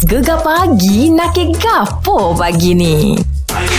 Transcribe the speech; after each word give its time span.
Gegar 0.00 0.40
pagi 0.40 1.12
nak 1.12 1.36
ke 1.36 1.52
gapo 1.60 2.32
pagi 2.32 2.72
ni? 2.72 3.20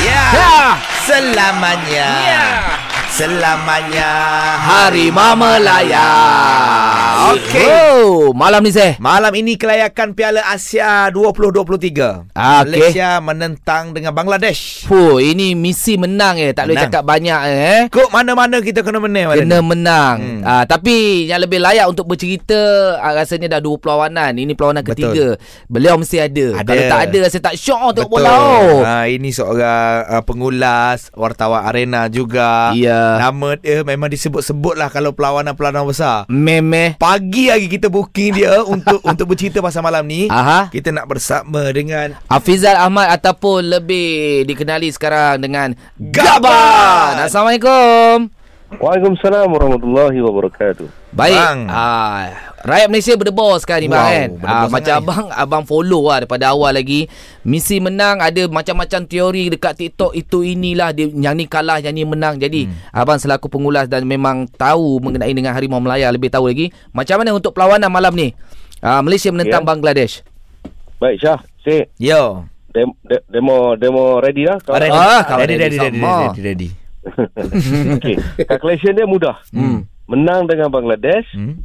Ya. 0.06 0.24
Ya. 0.38 0.78
Selamanya. 1.02 2.10
Ya. 2.22 2.46
Selamanya 3.12 4.08
Hari 4.56 5.12
Mama 5.12 5.60
Melaya. 5.60 6.08
Okey. 7.36 7.68
Oh, 8.00 8.32
malam 8.32 8.64
ni 8.64 8.72
Zeh. 8.72 8.96
Malam 8.98 9.36
ini 9.36 9.60
kelayakan 9.60 10.16
Piala 10.16 10.40
Asia 10.48 11.12
2023. 11.12 12.32
Ah, 12.32 12.64
okey. 12.64 12.72
Malaysia 12.72 13.20
menentang 13.20 13.92
dengan 13.92 14.16
Bangladesh. 14.16 14.88
Puh, 14.88 15.20
ini 15.20 15.54
misi 15.54 16.00
menang 16.00 16.40
eh. 16.40 16.56
Tak 16.56 16.66
boleh 16.66 16.80
Menang. 16.80 16.88
cakap 16.88 17.04
banyak 17.04 17.42
eh. 17.52 17.80
Kok 17.92 18.10
mana-mana 18.10 18.64
kita 18.64 18.80
kena 18.80 19.04
menang 19.04 19.36
Kena 19.36 19.60
ni. 19.60 19.68
menang. 19.68 20.18
Hmm. 20.18 20.42
Ah, 20.48 20.64
tapi 20.64 21.28
yang 21.28 21.44
lebih 21.44 21.60
layak 21.60 21.92
untuk 21.92 22.08
bercerita 22.08 22.58
ah, 22.96 23.12
rasanya 23.12 23.52
dah 23.52 23.62
dua 23.62 23.76
perlawanan. 23.76 24.40
Ini 24.40 24.56
perlawanan 24.56 24.88
Betul. 24.88 25.12
ketiga. 25.12 25.28
Beliau 25.68 26.00
mesti 26.00 26.16
ada. 26.16 26.64
Ada. 26.64 26.68
Kalau 26.68 26.84
tak 26.88 27.02
ada 27.12 27.20
saya 27.28 27.44
tak 27.44 27.56
syok 27.60 27.92
tengok 27.92 28.08
Betul. 28.08 28.24
bola. 28.24 28.32
Oh. 28.40 28.80
Ha, 28.82 29.12
ini 29.12 29.30
seorang 29.30 30.08
uh, 30.10 30.24
pengulas 30.24 31.12
wartawan 31.12 31.68
arena 31.68 32.08
juga. 32.08 32.72
Ya. 32.72 33.01
Nama 33.22 33.48
dia 33.60 33.82
memang 33.86 34.10
disebut-sebut 34.12 34.76
lah 34.78 34.90
kalau 34.92 35.14
perlawanan-perlawanan 35.16 35.88
besar. 35.88 36.26
Memeh. 36.28 36.98
Pagi 36.98 37.52
lagi 37.52 37.68
kita 37.70 37.88
booking 37.88 38.38
dia 38.42 38.62
untuk 38.74 39.00
untuk 39.06 39.26
bercerita 39.32 39.62
pasal 39.62 39.86
malam 39.86 40.04
ni. 40.06 40.28
Aha. 40.28 40.68
Kita 40.74 40.90
nak 40.90 41.08
bersama 41.08 41.70
dengan 41.72 42.18
Hafizal 42.28 42.78
Ahmad 42.78 43.14
ataupun 43.16 43.70
lebih 43.70 44.44
dikenali 44.50 44.90
sekarang 44.92 45.42
dengan 45.42 45.74
Gaban. 45.96 46.42
Gaban. 46.42 47.14
Assalamualaikum. 47.28 48.41
Waalaikumsalam 48.80 49.52
warahmatullahi 49.52 50.16
wabarakatuh. 50.24 50.88
Baik. 51.12 51.36
Bang. 51.36 51.60
Ah, 51.68 52.56
rakyat 52.64 52.88
Malaysia 52.88 53.14
berdebar 53.20 53.60
sekarang 53.60 53.84
ni 53.84 53.90
bang 53.92 54.00
Wow, 54.00 54.08
kan. 54.08 54.30
berdebar 54.32 54.48
Ah, 54.48 54.56
sangat 54.56 54.72
macam 54.72 54.94
ni. 54.96 55.00
abang 55.04 55.26
abang 55.36 55.64
follow 55.68 56.02
lah 56.08 56.18
daripada 56.24 56.46
awal 56.56 56.72
lagi. 56.72 57.12
Misi 57.44 57.84
menang 57.84 58.24
ada 58.24 58.48
macam-macam 58.48 59.04
teori 59.04 59.52
dekat 59.52 59.74
TikTok 59.76 60.16
itu 60.16 60.48
inilah 60.48 60.96
dia 60.96 61.12
yang 61.12 61.36
ni 61.36 61.52
kalah 61.52 61.84
yang 61.84 61.92
ni 61.92 62.08
menang. 62.08 62.40
Jadi 62.40 62.72
hmm. 62.72 62.96
abang 62.96 63.20
selaku 63.20 63.52
pengulas 63.52 63.92
dan 63.92 64.08
memang 64.08 64.48
tahu 64.56 65.04
mengenai 65.04 65.36
dengan 65.36 65.52
Harimau 65.52 65.84
Melaya 65.84 66.08
lebih 66.08 66.32
tahu 66.32 66.48
lagi. 66.48 66.72
Macam 66.96 67.20
mana 67.20 67.36
untuk 67.36 67.52
perlawanan 67.52 67.92
malam 67.92 68.16
ni? 68.16 68.32
Ah, 68.80 69.04
Malaysia 69.04 69.36
menentang 69.36 69.68
Ya. 69.68 69.68
Bangladesh. 69.68 70.24
Baik 70.96 71.20
Syah, 71.20 71.40
Sik. 71.66 71.92
Yo. 72.00 72.48
Dem, 72.72 72.88
de, 73.04 73.20
demo 73.28 73.76
demo 73.76 74.24
ready 74.24 74.48
lah. 74.48 74.64
Oh, 74.64 74.80
ready. 74.80 74.96
Ah, 74.96 75.28
ready, 75.36 75.60
ready 75.60 75.76
ready, 75.76 75.78
ready, 75.78 76.00
sama. 76.00 76.32
ready, 76.32 76.42
ready. 76.42 76.70
Okey. 77.98 78.16
Calculation 78.46 78.94
dia 78.94 79.06
mudah. 79.06 79.36
Hmm. 79.50 79.86
Menang 80.06 80.46
dengan 80.46 80.68
Bangladesh 80.68 81.26
Hmm. 81.34 81.64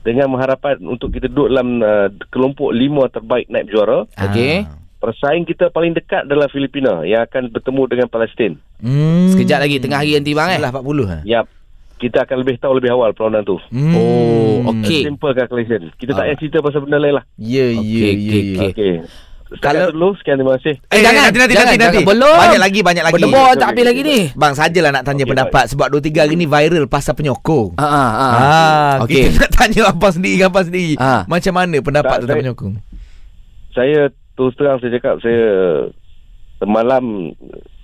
dengan 0.00 0.28
mengharapkan 0.28 0.78
untuk 0.80 1.10
kita 1.10 1.26
duduk 1.26 1.48
dalam 1.48 1.80
uh, 1.80 2.08
kelompok 2.28 2.70
lima 2.70 3.06
terbaik 3.08 3.48
naib 3.48 3.68
juara. 3.68 4.06
Okey. 4.08 4.64
Ah. 4.64 4.76
Persaing 4.98 5.44
kita 5.44 5.70
paling 5.70 5.94
dekat 5.94 6.26
adalah 6.26 6.48
Filipina 6.48 7.02
yang 7.02 7.22
akan 7.22 7.50
bertemu 7.50 7.82
dengan 7.86 8.06
Palestin. 8.08 8.58
Hmm. 8.78 9.30
Sekejap 9.30 9.58
lagi 9.60 9.78
tengah 9.78 9.98
hari 9.98 10.14
nanti 10.14 10.32
bang 10.32 10.48
eh. 10.50 10.58
Setelah 10.58 10.74
40 10.74 11.06
ha. 11.06 11.18
Yap. 11.24 11.46
Kita 11.98 12.22
akan 12.22 12.36
lebih 12.38 12.54
tahu 12.58 12.72
lebih 12.74 12.90
awal 12.92 13.10
perlawanan 13.10 13.42
tu. 13.42 13.58
Hmm. 13.70 13.94
Oh, 13.94 14.70
okey. 14.72 15.02
Simple 15.04 15.34
calculation. 15.34 15.90
Kita 15.94 16.14
tak 16.14 16.20
Ah. 16.20 16.26
payah 16.26 16.38
cerita 16.38 16.58
pasal 16.60 16.80
benda 16.82 16.98
lain 16.98 17.14
lah. 17.14 17.24
Ya, 17.34 17.66
ya, 17.66 17.74
ya, 17.74 17.78
okey, 17.78 18.02
ya. 18.06 18.14
okey. 18.14 18.66
Okey. 18.70 18.94
Kalau- 19.58 19.88
dulu 19.90 20.12
sekian 20.14 20.36
terima 20.36 20.56
kasih. 20.56 20.76
Eh, 20.88 21.00
jangan, 21.00 21.22
nanti, 21.24 21.38
nanti, 21.38 21.54
jangan, 21.54 21.66
nanti, 21.70 21.80
nanti. 21.80 21.96
jangan. 21.98 22.10
Belum. 22.10 22.36
Banyak 22.36 22.60
lagi, 22.60 22.80
banyak 22.82 23.04
lagi. 23.04 23.14
Berdebar 23.16 23.50
tak 23.54 23.68
habis 23.70 23.84
lagi 23.84 24.00
ni. 24.02 24.18
Bang, 24.34 24.52
sajalah 24.52 24.90
nak 24.90 25.02
tanya 25.02 25.24
Okey, 25.24 25.30
pendapat 25.30 25.64
sebab 25.66 25.86
2 25.88 26.00
3 26.02 26.20
hari 26.20 26.34
ni 26.34 26.44
viral 26.44 26.84
pasal 26.84 27.12
penyokong. 27.12 27.74
Ah, 27.74 27.84
ah, 27.84 28.10
ah. 28.12 28.32
Ah, 28.36 28.94
Okey. 29.02 29.24
kita 29.24 29.38
nak 29.40 29.52
tanya 29.54 29.82
abang 29.88 30.12
sendiri, 30.12 30.40
abang 30.42 30.62
sendiri. 30.62 30.94
Ah. 30.96 31.24
Macam 31.24 31.52
mana 31.54 31.76
pendapat 31.78 32.08
Tak, 32.10 32.20
tentang 32.20 32.28
saya- 32.30 32.42
penyokong? 32.44 32.74
Saya 33.70 34.00
terus 34.34 34.52
terang 34.54 34.78
saya 34.78 34.90
cakap 34.92 35.14
saya 35.18 35.44
semalam 36.58 37.32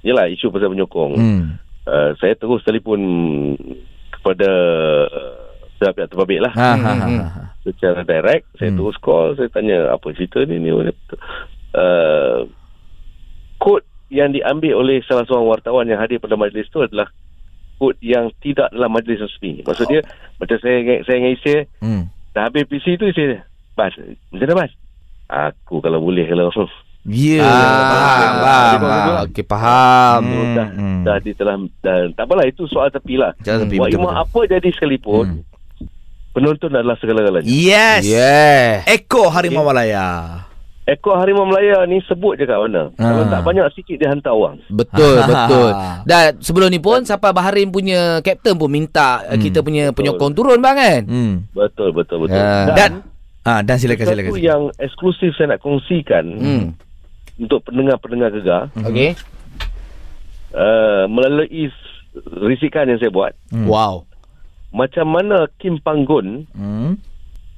yalah 0.01 0.27
isu 0.29 0.51
pasal 0.51 0.69
penyokong. 0.69 1.13
Hmm. 1.15 1.43
Uh, 1.85 2.13
saya 2.17 2.35
terus 2.35 2.61
telefon 2.61 3.01
kepada 4.11 4.49
uh, 5.07 5.37
pihak-pihak 5.77 6.09
terbabit 6.09 6.41
lah. 6.41 6.53
Ha 6.53 6.71
ha 6.73 6.93
ha. 6.93 7.07
Hmm, 7.07 7.21
ha. 7.23 7.43
Secara 7.61 8.03
direct 8.03 8.45
saya 8.55 8.69
Hmm. 8.69 8.79
terus 8.79 8.97
call 8.99 9.33
saya 9.35 9.49
tanya 9.49 9.89
apa 9.91 10.13
cerita 10.13 10.43
ni 10.43 10.59
ni 10.59 10.71
uh, 11.75 12.47
kod 13.59 13.83
yang 14.09 14.31
diambil 14.31 14.79
oleh 14.79 15.03
salah 15.05 15.27
seorang 15.27 15.49
wartawan 15.49 15.87
yang 15.87 15.99
hadir 15.99 16.19
pada 16.19 16.35
majlis 16.35 16.71
tu 16.71 16.81
adalah 16.81 17.11
kod 17.77 17.99
yang 17.99 18.31
tidak 18.39 18.71
dalam 18.71 18.91
majlis 18.91 19.21
resmi. 19.21 19.61
Maksud 19.61 19.87
dia 19.87 20.01
macam 20.39 20.57
saya 20.63 20.77
saya 21.03 21.17
dengan 21.19 21.33
isteri 21.35 21.67
Hmm. 21.83 22.05
dah 22.31 22.47
habis 22.47 22.67
PC 22.67 22.95
tu 22.95 23.07
isteri 23.07 23.35
dia, 23.35 23.43
Bas, 23.75 23.91
macam 24.31 24.47
mana 24.47 24.55
Bas? 24.55 24.73
Aku 25.27 25.83
kalau 25.83 25.99
boleh 25.99 26.25
kalau 26.25 26.53
Ya, 27.05 27.45
Ah, 27.45 27.85
faham, 27.85 28.33
faham. 28.41 28.81
faham. 28.81 29.15
Okey 29.29 29.45
faham. 29.45 30.21
Hmm, 30.25 30.55
dah, 30.57 30.69
hmm. 30.73 31.01
dah 31.05 31.17
di 31.21 31.31
telah 31.37 31.55
dan 31.85 32.17
tak 32.17 32.25
apalah 32.25 32.49
itu 32.49 32.65
soal 32.65 32.89
tepi 32.89 33.21
lah. 33.21 33.37
Jangan 33.45 33.69
tepi, 33.69 33.77
apa 33.77 34.39
jadi 34.49 34.69
sekalipun 34.73 35.27
Hmm. 35.29 35.41
penonton 36.33 36.73
adalah 36.73 36.97
segala-galanya. 36.97 37.45
Yes. 37.45 38.09
Yeah. 38.09 38.89
Eko 38.89 39.29
Harimau 39.29 39.69
Malaya. 39.69 40.49
Ekor 40.85 41.17
harimau 41.17 41.45
Melaya 41.45 41.81
ni 41.85 41.97
sebut 42.05 42.35
je 42.35 42.45
kat 42.45 42.55
mana. 42.55 42.93
Kalau 42.93 43.25
Ah. 43.25 43.31
tak 43.31 43.41
banyak 43.43 43.67
sikit 43.73 43.97
dia 43.97 44.05
hantar 44.07 44.31
orang. 44.31 44.61
Betul 44.69 45.17
Ha, 45.17 45.25
ha, 45.25 45.29
betul. 45.31 45.71
ha. 45.71 45.89
Dan 46.11 46.25
sebelum 46.39 46.69
ni 46.69 46.77
pun 46.77 47.01
sampai 47.01 47.31
Bahrain 47.31 47.69
punya 47.69 48.21
kapten 48.21 48.53
pun 48.53 48.69
minta 48.69 49.25
hmm. 49.25 49.41
kita 49.41 49.59
punya 49.61 49.85
betul. 49.87 49.97
penyokong 49.97 50.33
turun 50.33 50.59
bang 50.59 50.77
kan. 50.77 51.03
Hmm. 51.03 51.35
Betul 51.51 51.89
betul 51.91 52.19
betul. 52.21 52.37
Ya. 52.37 52.69
Dan 52.71 52.91
ah 53.43 53.61
dan 53.61 53.77
silakan 53.77 54.05
silakan. 54.07 54.25
satu 54.27 54.37
silakan. 54.37 54.45
yang 54.47 54.63
eksklusif 54.79 55.33
saya 55.33 55.47
nak 55.51 55.61
kongsikan 55.61 56.25
Hmm. 56.35 56.65
untuk 57.39 57.61
pendengar-pendengar 57.63 58.29
gegar 58.31 58.69
Okey. 58.79 59.17
uh, 60.53 61.05
melalui 61.07 61.73
risikan 62.41 62.87
yang 62.87 62.99
saya 62.99 63.09
buat 63.11 63.33
Hmm. 63.49 63.67
Wow. 63.67 64.05
macam 64.71 65.07
mana 65.09 65.49
Kim 65.57 65.79
Panggun 65.79 66.45
Hmm. 66.51 67.01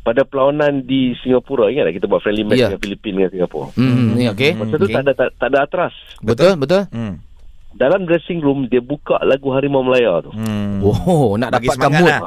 Pada 0.07 0.23
perlawanan 0.23 0.87
di 0.87 1.19
Singapura 1.19 1.67
ingat 1.67 1.91
tak 1.91 1.95
kita 1.95 2.07
buat 2.07 2.23
friendly 2.23 2.47
match 2.47 2.57
Ya. 2.57 2.71
dengan 2.71 2.79
Filipina 2.81 3.19
dengan 3.19 3.33
Singapura. 3.35 3.75
Hmm, 3.75 4.15
ni 4.15 4.31
okey. 4.31 4.55
Masa 4.55 4.75
tu 4.75 4.87
okey. 4.87 4.95
tak 4.95 5.03
ada 5.03 5.13
tak, 5.13 5.29
tak 5.35 5.49
ada 5.51 5.59
atras. 5.61 5.95
Betul 6.23 6.55
betul. 6.57 6.87
Hmm. 6.89 7.19
Dalam 7.75 8.07
dressing 8.07 8.39
room 8.39 8.71
dia 8.71 8.79
buka 8.79 9.19
lagu 9.21 9.51
Harimau 9.51 9.83
Melaya 9.83 10.23
tu. 10.23 10.31
Hmm. 10.31 10.79
Oh, 10.81 11.35
nak 11.35 11.51
Bagi 11.51 11.67
dapatkan 11.67 11.91
semangat 11.91 12.01
mood. 12.01 12.13
lah. 12.15 12.21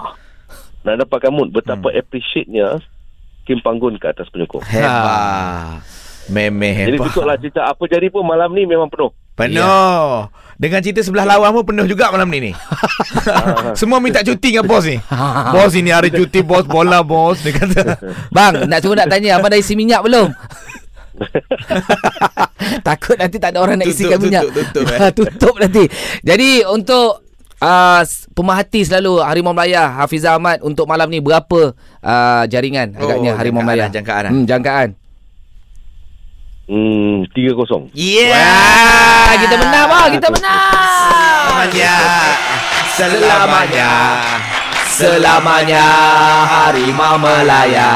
Nak 0.82 0.96
dapatkan 1.00 1.32
mood 1.32 1.50
betapa 1.50 1.88
appreciate-nya 1.90 2.68
Kim 3.44 3.58
Panggun 3.60 3.96
ke 3.96 4.06
atas 4.06 4.28
penyokong. 4.28 4.62
Hebat. 4.62 5.80
Memeh 6.30 6.72
Jadi 6.76 6.96
hebat. 6.96 7.10
tutuplah 7.10 7.36
cerita 7.36 7.62
apa 7.66 7.84
jadi 7.84 8.08
pun 8.08 8.22
malam 8.22 8.50
ni 8.52 8.64
memang 8.64 8.86
penuh. 8.86 9.10
Penuh. 9.34 10.28
Dengan 10.56 10.80
cerita 10.80 11.00
sebelah 11.00 11.26
lawan 11.26 11.50
pun 11.52 11.64
penuh 11.66 11.86
juga 11.86 12.10
malam 12.10 12.28
ni 12.28 12.40
ni. 12.40 12.52
Semua 13.80 13.98
minta 13.98 14.20
cuti 14.20 14.52
dengan 14.52 14.64
bos 14.64 14.84
ni. 14.84 15.00
bos 15.54 15.72
ini 15.74 15.90
hari 15.90 16.10
cuti 16.10 16.40
bos 16.40 16.64
bola 16.64 17.02
bos 17.02 17.40
dia 17.40 17.52
kata. 17.52 17.98
Bang, 18.30 18.66
nak 18.66 18.80
cuba 18.80 18.94
nak 18.96 19.10
tanya 19.10 19.36
abang 19.36 19.50
dah 19.50 19.58
isi 19.58 19.74
minyak 19.74 20.02
belum? 20.02 20.30
Takut 22.82 23.16
nanti 23.16 23.38
tak 23.38 23.56
ada 23.56 23.60
orang 23.60 23.78
nak 23.78 23.88
Tutup, 23.88 23.98
isikan 23.98 24.18
tutup, 24.18 24.26
minyak. 24.26 24.44
tutup, 24.52 24.86
eh. 24.86 25.12
tutup 25.12 25.56
nanti. 25.58 25.84
Jadi 26.22 26.50
untuk 26.64 27.24
uh, 27.58 28.02
pemerhati 28.32 28.84
selalu 28.84 29.20
Harimau 29.20 29.52
Melaya 29.52 29.88
Hafizah 29.96 30.36
Ahmad 30.36 30.60
untuk 30.62 30.86
malam 30.86 31.08
ni 31.08 31.20
berapa 31.20 31.74
uh, 32.00 32.44
jaringan 32.46 32.96
agaknya 32.96 33.32
Oh, 33.34 33.38
Harimau 33.40 33.64
jangkaan 33.64 33.68
Melaya? 33.68 33.84
lah, 33.84 33.90
jangkaan 33.90 34.22
lah. 34.22 34.32
Hmm, 34.32 34.46
jangkaan. 34.46 34.90
Hmm, 36.70 37.26
3-0. 37.34 37.90
Yeah. 37.98 38.30
Ah, 38.30 39.34
kita 39.42 39.58
menang 39.58 39.90
bang, 39.90 40.10
kita 40.22 40.28
menang. 40.30 41.66
Selamanya. 41.66 41.98
Selamanya. 42.94 43.90
Selamanya 44.90 45.86
Harimau 46.50 47.22
Melaya 47.22 47.90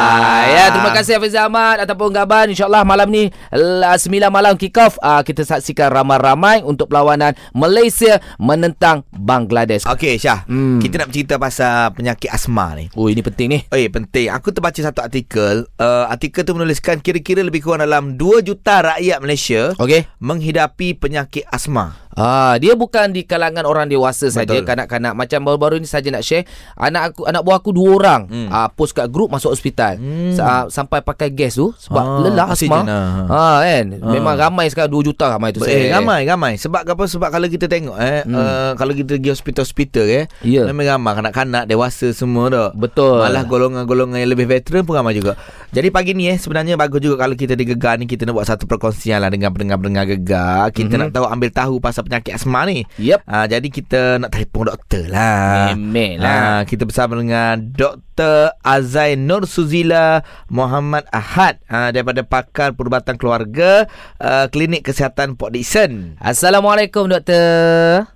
Ya 0.46 0.70
terima 0.70 0.94
kasih 0.94 1.18
Hafiz 1.18 1.34
Ahmad 1.34 1.82
Ataupun 1.82 2.14
Gaban 2.14 2.54
InsyaAllah 2.54 2.86
malam 2.86 3.10
ni 3.10 3.34
la- 3.50 3.98
9 3.98 4.14
malam 4.30 4.54
kick 4.54 4.78
off 4.78 5.02
uh, 5.02 5.20
Kita 5.20 5.42
saksikan 5.42 5.90
ramai-ramai 5.90 6.62
Untuk 6.62 6.88
perlawanan 6.88 7.34
Malaysia 7.52 8.22
Menentang 8.38 9.10
Bangladesh. 9.10 9.90
Okey 9.90 10.22
Syah, 10.22 10.46
Hmm. 10.46 10.78
kita 10.78 11.00
nak 11.00 11.10
bercerita 11.10 11.36
pasal 11.36 11.96
penyakit 11.96 12.30
asma 12.30 12.76
ni. 12.76 12.86
Oh 12.94 13.08
ini 13.08 13.24
penting 13.24 13.48
ni. 13.48 13.60
Eh 13.66 13.88
penting. 13.88 14.28
Aku 14.30 14.52
terbaca 14.52 14.76
satu 14.76 15.00
artikel. 15.00 15.66
Uh, 15.76 16.06
Artikel 16.06 16.44
tu 16.44 16.54
menuliskan 16.54 17.00
Kira-kira 17.00 17.40
lebih 17.40 17.64
kurang 17.64 17.82
dalam 17.82 18.14
2 18.14 18.44
juta 18.44 18.84
rakyat 18.86 19.18
Malaysia 19.18 19.74
Okey. 19.76 20.06
Menghidapi 20.20 20.94
penyakit 20.94 21.48
asma 21.48 21.96
Ah, 22.16 22.56
dia 22.56 22.74
bukan 22.74 23.10
di 23.10 23.24
kalangan 23.24 23.64
orang 23.64 23.86
dewasa 23.86 24.30
saja, 24.30 24.54
kanak-kanak. 24.60 25.14
Macam 25.14 25.40
baru-baru 25.44 25.78
ni 25.78 25.86
saja 25.86 26.08
nak 26.08 26.22
share, 26.22 26.46
anak 26.76 27.12
aku 27.12 27.26
anak 27.26 27.42
buah 27.42 27.58
aku 27.58 27.70
dua 27.70 27.90
orang 27.96 28.22
Hmm. 28.26 28.48
ah 28.48 28.68
post 28.68 28.92
kat 28.92 29.08
grup 29.08 29.28
masuk 29.28 29.50
hospital. 29.50 29.96
Hmm. 29.96 30.32
Sa- 30.32 30.70
sampai 30.70 31.00
pakai 31.00 31.30
gas 31.30 31.56
tu 31.56 31.74
sebab 31.76 32.04
Ah, 32.04 32.20
lelah 32.22 32.48
asma. 32.50 32.80
ah. 32.80 33.26
Ah 33.26 33.58
kan. 33.62 33.86
Ah. 33.98 34.10
Memang 34.10 34.36
ramai 34.36 34.66
sekarang 34.68 34.92
2 34.92 35.04
juta 35.04 35.26
ramai 35.28 35.50
tu 35.50 35.62
Eh, 35.64 35.90
ramai 35.90 36.24
ramai 36.24 36.54
sebab 36.56 36.86
apa 36.86 37.04
sebab 37.04 37.30
kalau 37.30 37.46
kita 37.46 37.66
tengok 37.66 37.98
eh 37.98 38.22
Hmm. 38.24 38.36
uh, 38.36 38.72
kalau 38.76 38.92
kita 38.92 39.16
pergi 39.16 39.30
hospital-hospital 39.32 40.06
eh 40.06 40.26
Ya. 40.42 40.64
memang 40.66 40.86
ramai 40.92 41.14
kanak-kanak 41.16 41.64
dewasa 41.66 42.12
semua 42.12 42.48
dah. 42.48 42.70
Betul. 42.72 43.20
Malah 43.20 43.44
golongan-golongan 43.44 44.18
yang 44.18 44.30
lebih 44.30 44.46
veteran 44.48 44.84
pun 44.84 44.96
ramai 44.96 45.14
juga. 45.14 45.34
Jadi 45.70 45.90
pagi 45.90 46.14
ni 46.14 46.28
eh 46.28 46.36
sebenarnya 46.36 46.76
bagus 46.76 47.00
juga 47.00 47.18
kalau 47.18 47.34
kita 47.34 47.54
di 47.54 47.66
Gegar 47.66 47.98
ni 47.98 48.06
kita 48.06 48.24
nak 48.24 48.36
buat 48.36 48.46
satu 48.46 48.64
perkongsian 48.64 49.18
lah 49.18 49.28
dengan 49.28 49.50
pendengar-pendengar 49.50 50.06
Gegar. 50.08 50.70
Kita 50.70 50.94
Mhm. 50.94 51.00
nak 51.00 51.10
tahu 51.12 51.26
ambil 51.26 51.50
tahu 51.50 51.76
pasal 51.80 52.03
penyakit 52.04 52.34
asma 52.34 52.64
ni. 52.64 52.84
Yep. 52.98 53.24
Ah 53.24 53.46
jadi 53.46 53.66
kita 53.66 54.18
nak 54.18 54.32
telefon 54.32 54.68
doktor 54.68 55.08
lah. 55.08 55.72
Memel 55.72 56.20
lah. 56.20 56.32
Ah, 56.34 56.62
kita 56.64 56.84
bersama 56.84 57.16
dengan 57.16 57.60
Dr. 57.70 58.52
Azai 58.60 59.16
Nur 59.16 59.44
Suzila 59.44 60.22
Muhammad 60.48 61.04
Ahad 61.10 61.60
ah, 61.66 61.90
daripada 61.90 62.22
pakar 62.22 62.72
perubatan 62.72 63.16
keluarga 63.16 63.86
ah, 64.18 64.48
Klinik 64.48 64.84
Kesihatan 64.84 65.34
Port 65.34 65.52
Dickson. 65.52 66.16
Assalamualaikum 66.20 67.08
doktor. 67.08 68.08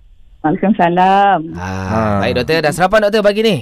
Waalaikumsalam. 0.42 1.40
Ah, 1.54 1.66
Ah. 1.88 2.18
baik 2.22 2.38
doktor, 2.38 2.62
dah 2.62 2.72
sarapan 2.72 3.00
doktor 3.04 3.22
pagi 3.22 3.42
ni? 3.42 3.58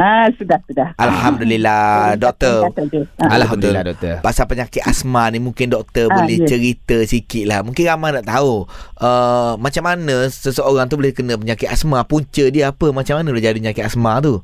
Ah, 0.00 0.32
sudah, 0.32 0.56
sudah. 0.64 0.88
Alhamdulillah 0.96 2.16
doktor. 2.16 2.72
Ah, 3.18 3.36
Alhamdulillah 3.36 3.84
doktor. 3.84 4.14
Pasal 4.20 4.44
penyakit 4.46 4.80
asma 4.82 5.28
ni 5.28 5.36
mungkin 5.38 5.68
doktor 5.68 6.08
Ah, 6.08 6.16
boleh 6.16 6.40
ya. 6.40 6.48
cerita 6.48 6.96
sikit 7.04 7.44
lah. 7.44 7.60
Mungkin 7.60 7.84
ramai 7.84 8.10
nak 8.10 8.24
tahu 8.24 8.64
uh, 8.96 9.54
macam 9.56 9.84
mana 9.84 10.24
seseorang 10.26 10.88
tu 10.88 10.96
boleh 10.96 11.12
kena 11.12 11.36
penyakit 11.36 11.68
asma. 11.68 12.00
Punca 12.02 12.48
dia 12.48 12.72
apa? 12.72 12.88
Macam 12.90 13.14
mana 13.14 13.28
boleh 13.28 13.44
jadi 13.44 13.60
penyakit 13.60 13.84
asma 13.84 14.18
tu? 14.18 14.40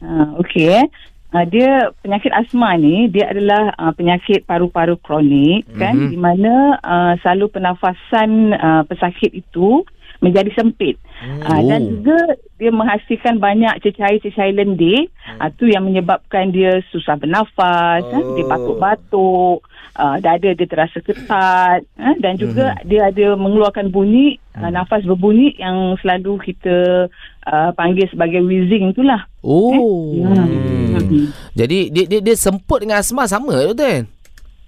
ah, 0.00 0.34
Okey. 0.36 0.74
eh. 0.74 0.86
Ah, 1.30 1.42
dia 1.42 1.66
penyakit 1.98 2.30
asma 2.30 2.74
ni 2.74 3.06
dia 3.08 3.26
adalah 3.26 3.74
ah, 3.74 3.90
penyakit 3.90 4.42
paru-paru 4.44 4.94
kronik 4.96 5.66
kan 5.72 5.90
Mhm. 5.92 6.08
di 6.08 6.16
mana 6.16 6.52
ah, 6.78 7.14
salu 7.20 7.46
pernafasan 7.48 8.30
ah, 8.54 8.82
pesakit 8.82 9.34
itu 9.34 9.82
menjadi 10.24 10.48
sempit. 10.56 10.96
Ah, 11.44 11.60
Oh. 11.60 11.68
dan 11.68 11.80
juga 12.00 12.16
dia 12.56 12.72
menghasilkan 12.72 13.36
banyak 13.36 13.76
cecair-cecair 13.80 14.56
lendir 14.56 15.12
ah, 15.36 15.52
tu 15.52 15.68
yang 15.68 15.84
menyebabkan 15.84 16.48
dia 16.48 16.80
susah 16.88 17.20
bernafas, 17.20 18.00
ah, 18.02 18.22
dia 18.34 18.44
Oh. 18.44 18.48
batuk-batuk, 18.48 19.58
ah, 19.94 20.16
dada 20.18 20.50
dia 20.50 20.66
terasa 20.66 20.98
ketat 20.98 21.84
ah, 21.96 22.14
dan 22.18 22.34
juga 22.34 22.80
dia 22.82 23.12
ada 23.12 23.36
mengeluarkan 23.36 23.88
bunyi 23.88 24.40
ah, 24.56 24.72
nafas 24.72 25.04
berbunyi 25.04 25.52
yang 25.56 25.94
selalu 26.00 26.40
kita 26.42 27.06
ah, 27.44 27.70
panggil 27.76 28.08
sebagai 28.08 28.40
wheezing 28.40 28.90
itulah. 28.90 29.28
Oh. 29.44 30.16
Hmm. 30.24 30.96
Hmm. 31.04 31.28
Jadi 31.52 31.92
dia, 31.92 32.04
dia 32.08 32.20
dia 32.22 32.34
semput 32.34 32.80
dengan 32.80 32.98
asma 32.98 33.28
sama 33.28 33.52
doktor? 33.60 34.08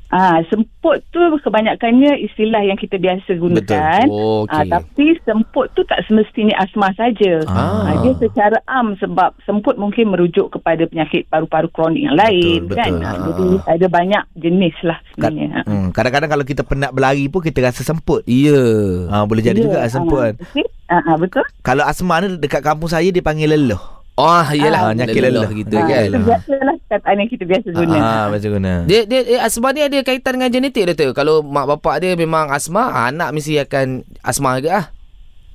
Ah, 0.09 0.39
semput 0.47 1.03
tu 1.09 1.19
kebanyakannya 1.19 2.23
istilah 2.23 2.63
yang 2.63 2.75
kita 2.75 2.95
biasa 2.95 3.35
gunakan. 3.35 4.07
Oh, 4.07 4.47
Ah, 4.47 4.63
okey. 4.63 4.71
tapi 4.71 5.05
semput 5.21 5.67
tu 5.73 5.83
tak 5.83 6.07
semestinya 6.07 6.55
asma 6.57 6.95
saja. 6.95 7.43
Ah. 7.47 7.85
Ah. 7.87 7.95
dia 7.99 8.15
secara 8.17 8.59
am 8.67 8.95
sebab 8.95 9.35
semput 9.43 9.75
mungkin 9.75 10.09
merujuk 10.09 10.49
kepada 10.49 10.85
penyakit 10.85 11.27
paru-paru 11.27 11.67
kronik 11.69 12.03
yang 12.03 12.15
lain 12.15 12.65
Betul, 12.65 12.77
kan. 12.77 12.91
betul. 12.93 13.03
Ah, 13.03 13.11
Ah. 13.11 13.25
jadi 13.27 13.47
ada 13.67 13.87
banyak 13.89 14.23
jenis 14.37 14.77
lah 14.81 14.99
sebenarnya. 15.11 15.49
Ah. 15.57 15.65
Hmm, 15.67 15.87
kadang-kadang 15.91 16.31
kalau 16.31 16.45
kita 16.45 16.63
penat 16.63 16.91
berlari 16.91 17.27
pun 17.27 17.41
kita 17.41 17.59
rasa 17.61 17.83
semput. 17.83 18.23
Ya. 18.25 18.63
Ah, 19.09 19.27
boleh 19.27 19.43
jadi 19.43 19.59
Ya, 19.59 19.65
juga 19.65 19.79
semput 19.89 20.21
ah, 20.21 20.31
kan. 20.31 20.35
okey. 20.47 20.67
Ah, 20.87 21.03
ah, 21.05 21.17
betul. 21.19 21.43
Kalau 21.61 21.83
asma 21.83 22.23
ni 22.23 22.39
dekat 22.39 22.63
kampung 22.63 22.87
saya 22.87 23.11
dia 23.11 23.19
panggil 23.19 23.51
leluh. 23.51 23.96
Oh, 24.17 24.45
iyalah. 24.49 24.81
Ah, 24.81 24.93
nyakit 24.97 25.21
lelah 25.21 25.49
gitu 25.53 25.77
Ah, 25.77 25.85
kan. 25.85 26.09
biasalah 26.25 26.77
kataan 26.89 27.17
yang 27.21 27.29
kita 27.29 27.45
biasa 27.45 27.69
guna. 27.69 27.97
Ah, 28.01 28.25
macam 28.33 28.51
guna. 28.57 28.73
Dia 28.89 29.05
dia 29.05 29.21
eh, 29.29 29.41
asma 29.45 29.77
ni 29.77 29.85
ada 29.85 29.99
kaitan 30.01 30.41
dengan 30.41 30.49
genetik 30.49 30.89
doktor. 30.89 31.13
Kalau 31.13 31.45
mak 31.45 31.69
bapak 31.69 32.01
dia 32.01 32.17
memang 32.17 32.49
asma, 32.49 32.89
ah, 32.89 33.13
anak 33.13 33.37
mesti 33.37 33.61
akan 33.61 34.09
asma 34.25 34.57
juga 34.57 34.73
ah. 34.73 34.87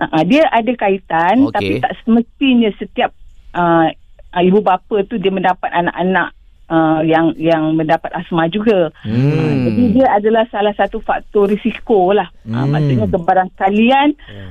Uh, 0.02 0.26
dia 0.26 0.46
ada 0.50 0.74
kaitan 0.78 1.46
Okey. 1.46 1.54
tapi 1.54 1.74
tak 1.78 1.94
semestinya 2.02 2.74
setiap 2.82 3.14
uh, 3.54 3.86
uh, 4.34 4.42
ibu 4.42 4.58
bapa 4.58 5.06
tu 5.06 5.22
dia 5.22 5.30
mendapat 5.30 5.70
anak-anak 5.70 6.34
uh, 6.72 7.04
yang 7.04 7.36
yang 7.36 7.76
mendapat 7.76 8.08
asma 8.16 8.48
juga. 8.48 8.90
Hmm. 9.04 9.36
Uh, 9.36 9.54
jadi 9.68 9.84
dia 9.92 10.08
adalah 10.10 10.48
salah 10.48 10.72
satu 10.74 11.04
faktor 11.04 11.52
risiko 11.52 12.16
lah. 12.16 12.32
Uh, 12.42 12.64
Hmm. 12.64 12.74
maksudnya 12.74 13.08
kebarangkalian 13.10 14.08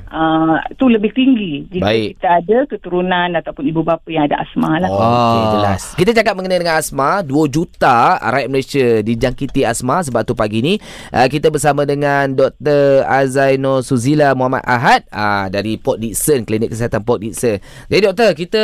uh, 0.08 0.56
tu 0.76 0.86
lebih 0.86 1.10
tinggi 1.10 1.66
jika 1.68 1.84
Baik. 1.86 2.08
kita 2.16 2.28
ada 2.42 2.58
keturunan 2.66 3.28
ataupun 3.34 3.64
ibu 3.64 3.80
bapa 3.80 4.06
yang 4.06 4.26
ada 4.26 4.42
asma 4.42 4.78
lah. 4.78 4.88
Oh, 4.88 4.98
Ah. 5.00 5.08
okay, 5.30 5.46
jelas. 5.56 5.82
Kita 5.96 6.10
cakap 6.12 6.34
mengenai 6.34 6.60
dengan 6.60 6.76
asma, 6.76 7.22
2 7.22 7.46
juta 7.46 8.18
rakyat 8.20 8.48
Malaysia 8.50 8.86
dijangkiti 9.00 9.62
asma 9.62 10.02
sebab 10.02 10.22
tu 10.22 10.34
pagi 10.34 10.60
ni 10.60 10.74
uh, 11.10 11.26
kita 11.26 11.48
bersama 11.48 11.82
dengan 11.82 12.30
Dr. 12.30 13.06
Azaino 13.06 13.80
Suzila 13.80 14.34
Muhammad 14.34 14.62
Ahad 14.62 15.06
uh, 15.10 15.46
dari 15.48 15.78
Port 15.78 15.98
Dickson, 15.98 16.42
Klinik 16.42 16.70
Kesihatan 16.70 17.00
Port 17.00 17.22
Dickson. 17.22 17.58
Jadi 17.86 18.00
doktor, 18.02 18.30
kita 18.34 18.62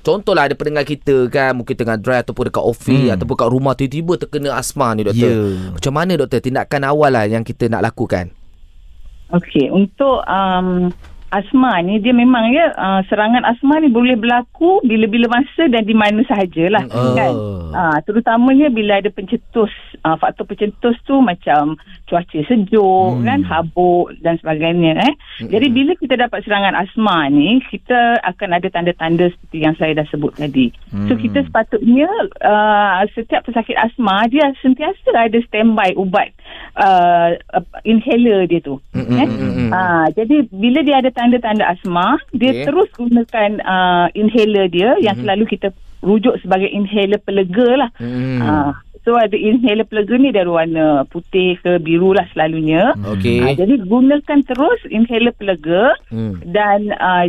contohlah 0.00 0.48
ada 0.48 0.56
pendengar 0.56 0.82
kita 0.82 1.28
kan 1.28 1.52
mungkin 1.52 1.76
tengah 1.76 1.96
drive 1.96 2.24
ataupun 2.24 2.48
dekat 2.48 2.64
office 2.64 2.87
Hmm. 2.94 3.14
ataupun 3.18 3.36
kat 3.36 3.48
rumah 3.52 3.74
tiba-tiba 3.76 4.14
terkena 4.16 4.56
asma 4.56 4.96
ni 4.96 5.04
doktor. 5.04 5.28
Ya. 5.28 5.72
Macam 5.76 5.92
mana 5.92 6.12
doktor 6.16 6.40
tindakan 6.40 6.82
awal 6.88 7.10
lah 7.12 7.24
yang 7.28 7.44
kita 7.44 7.68
nak 7.68 7.84
lakukan? 7.84 8.32
Okey, 9.28 9.68
untuk 9.68 10.24
um, 10.24 10.88
asma 11.28 11.80
ni 11.80 11.98
dia 11.98 12.10
memang 12.10 12.48
ya 12.48 12.72
uh, 12.72 13.00
serangan 13.04 13.44
asma 13.44 13.78
ni 13.78 13.88
boleh 13.88 14.14
berlaku 14.14 14.80
bila-bila 14.80 15.28
masa 15.30 15.68
dan 15.68 15.82
di 15.82 15.92
mana 15.92 16.24
sahajalah 16.24 16.84
Oh. 16.88 17.12
kan. 17.12 17.32
Uh, 17.68 17.96
terutamanya 18.02 18.68
bila 18.68 18.96
ada 18.96 19.08
pencetus 19.08 19.68
uh, 20.02 20.16
faktor 20.16 20.44
pencetus 20.44 20.96
tu 21.04 21.20
macam 21.20 21.76
cuaca 22.04 22.40
sejuk 22.42 23.12
Hmm. 23.12 23.24
kan 23.24 23.40
habuk 23.42 24.16
dan 24.18 24.36
sebagainya 24.36 24.96
eh. 24.98 25.12
Jadi 25.44 25.66
bila 25.68 25.92
kita 25.94 26.16
dapat 26.16 26.40
serangan 26.42 26.72
asma 26.74 27.28
ni 27.28 27.60
kita 27.64 28.18
akan 28.24 28.48
ada 28.54 28.68
tanda-tanda 28.68 29.28
seperti 29.28 29.56
yang 29.60 29.76
saya 29.76 29.92
dah 29.94 30.06
sebut 30.08 30.32
tadi. 30.34 30.72
So 31.06 31.12
Hmm. 31.12 31.20
kita 31.20 31.44
sepatutnya 31.44 32.08
uh, 32.40 33.04
setiap 33.12 33.44
pesakit 33.44 33.76
asma 33.76 34.24
dia 34.26 34.48
sentiasa 34.58 35.12
ada 35.12 35.38
standby 35.44 35.92
ubat 35.94 36.32
uh, 36.74 37.36
inhaler 37.84 38.46
dia 38.46 38.60
tu. 38.60 38.80
Mm-mm, 38.92 39.18
Eh? 39.18 39.28
mm-mm. 39.28 39.68
Ah, 39.70 40.08
jadi 40.10 40.48
bila 40.48 40.80
dia 40.80 40.98
ada 40.98 41.10
tanda-tanda 41.18 41.66
asma, 41.66 42.14
dia 42.30 42.54
Okey. 42.54 42.64
terus 42.70 42.88
gunakan 42.94 43.50
uh, 43.66 44.06
inhaler 44.14 44.70
dia 44.70 44.94
yang 45.02 45.18
Mhm. 45.18 45.22
selalu 45.26 45.44
kita 45.50 45.68
rujuk 45.98 46.38
sebagai 46.38 46.70
inhaler 46.70 47.18
pelega 47.18 47.68
lah. 47.74 47.90
Hmm. 47.98 48.38
Ah, 48.38 48.70
so 49.02 49.18
ada 49.18 49.34
inhaler 49.34 49.82
pelega 49.82 50.14
ni 50.14 50.30
dari 50.30 50.46
warna 50.46 51.02
putih 51.10 51.58
ke 51.58 51.82
biru 51.82 52.14
lah 52.14 52.22
selalunya. 52.30 52.94
Okey. 53.02 53.42
Ah, 53.42 53.58
jadi 53.58 53.82
gunakan 53.82 54.38
terus 54.46 54.78
inhaler 54.86 55.34
pelega 55.34 55.98
Hmm. 56.06 56.38
dan 56.46 56.94
uh, 56.94 57.26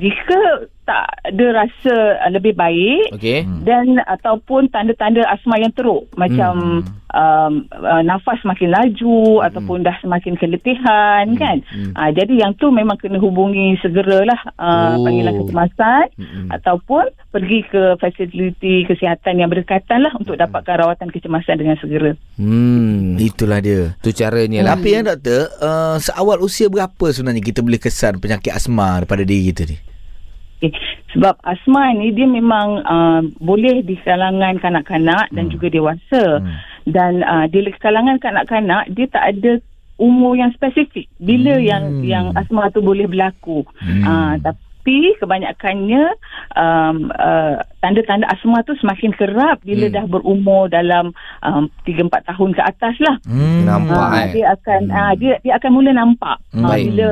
jika 0.00 0.40
tak 0.88 1.04
ada 1.28 1.46
rasa 1.52 1.94
uh, 2.24 2.30
lebih 2.32 2.56
baik 2.56 3.12
Okey. 3.12 3.44
dan 3.62 4.00
ataupun 4.08 4.72
tanda-tanda 4.72 5.20
asma 5.28 5.60
yang 5.60 5.68
teruk 5.70 6.08
macam 6.16 6.80
um, 7.12 7.52
uh, 7.70 8.00
nafas 8.00 8.40
makin 8.42 8.72
laju 8.72 9.44
ataupun 9.44 9.84
dah 9.84 9.92
semakin 10.00 10.32
keletihan 10.34 11.28
kan 11.36 11.60
Hmm. 11.68 11.92
uh, 11.92 12.08
jadi 12.08 12.48
yang 12.48 12.56
tu 12.56 12.72
memang 12.72 12.96
kena 12.96 13.20
hubungi 13.20 13.76
segeralah 13.78 14.40
uh, 14.56 14.96
Oh. 14.96 15.04
panggilan 15.04 15.36
kecemasan 15.36 16.06
Mm-mm. 16.16 16.46
ataupun 16.48 17.04
pergi 17.28 17.60
ke 17.66 17.82
fasiliti 17.98 18.86
kesihatan 18.86 19.36
yang 19.36 19.52
berdekatan 19.52 20.00
lah 20.00 20.14
untuk 20.16 20.34
dapatkan 20.34 20.80
rawatan 20.80 21.12
kecemasan 21.12 21.60
dengan 21.60 21.76
segera 21.76 22.16
Hmm. 22.38 23.18
Itulah 23.18 23.58
dia. 23.58 23.98
Itu 23.98 24.14
caranya 24.14 24.62
lah. 24.62 24.78
Tapi 24.78 24.88
yang 24.88 25.04
doktor, 25.04 25.50
uh, 25.58 25.98
seawal 25.98 26.38
usia 26.38 26.70
berapa 26.70 27.10
sebenarnya 27.10 27.42
kita 27.42 27.60
boleh 27.60 27.76
kesan 27.76 28.16
penyakit 28.16 28.54
asma 28.54 29.02
daripada 29.02 29.26
diri 29.26 29.50
kita 29.50 29.66
ni? 29.66 29.76
Okay. 30.58 30.74
Sebab 31.08 31.38
asma 31.40 31.94
ni 31.94 32.10
dia 32.10 32.26
memang 32.26 32.82
uh, 32.82 33.22
boleh 33.38 33.80
di 33.80 33.94
kalangan 33.96 34.58
kanak-kanak 34.58 35.30
dan 35.30 35.46
Hmm. 35.46 35.54
juga 35.54 35.66
dewasa. 35.68 36.24
Hmm. 36.36 36.58
Dan 36.84 37.12
uh, 37.22 37.46
di 37.46 37.62
kalangan 37.74 38.18
kanak-kanak 38.18 38.90
dia 38.90 39.06
tak 39.06 39.24
ada 39.28 39.62
umur 39.96 40.34
yang 40.34 40.50
spesifik 40.50 41.06
bila 41.16 41.54
Hmm. 41.54 41.64
yang 41.64 41.84
yang 42.02 42.26
asma 42.34 42.68
tu 42.68 42.80
boleh 42.80 43.06
berlaku. 43.06 43.62
Hmm. 43.78 44.02
Uh, 44.02 44.34
tapi 44.42 45.14
kebanyakannya 45.16 46.10
um, 46.54 47.12
uh, 47.12 47.54
tanda-tanda 47.78 48.26
asma 48.26 48.58
tu 48.62 48.74
semakin 48.74 49.12
kerap 49.12 49.62
bila 49.62 49.86
Hmm. 49.86 49.94
dah 49.94 50.04
berumur 50.08 50.66
dalam 50.66 51.14
um, 51.40 51.70
3-4 51.84 52.02
tahun 52.26 52.50
ke 52.52 52.62
atas 52.64 52.94
lah. 52.98 53.16
Hmm. 53.22 53.62
Nampak, 53.62 53.94
Ah, 54.10 54.22
eh. 54.24 54.32
dia 54.34 54.46
akan 54.52 54.80
ah, 54.90 55.12
dia 55.14 55.38
dia 55.38 55.54
akan 55.54 55.70
mula 55.72 55.90
nampak 55.92 56.34
Hmm. 56.50 56.66
Baik. 56.66 56.84
bila 56.90 57.08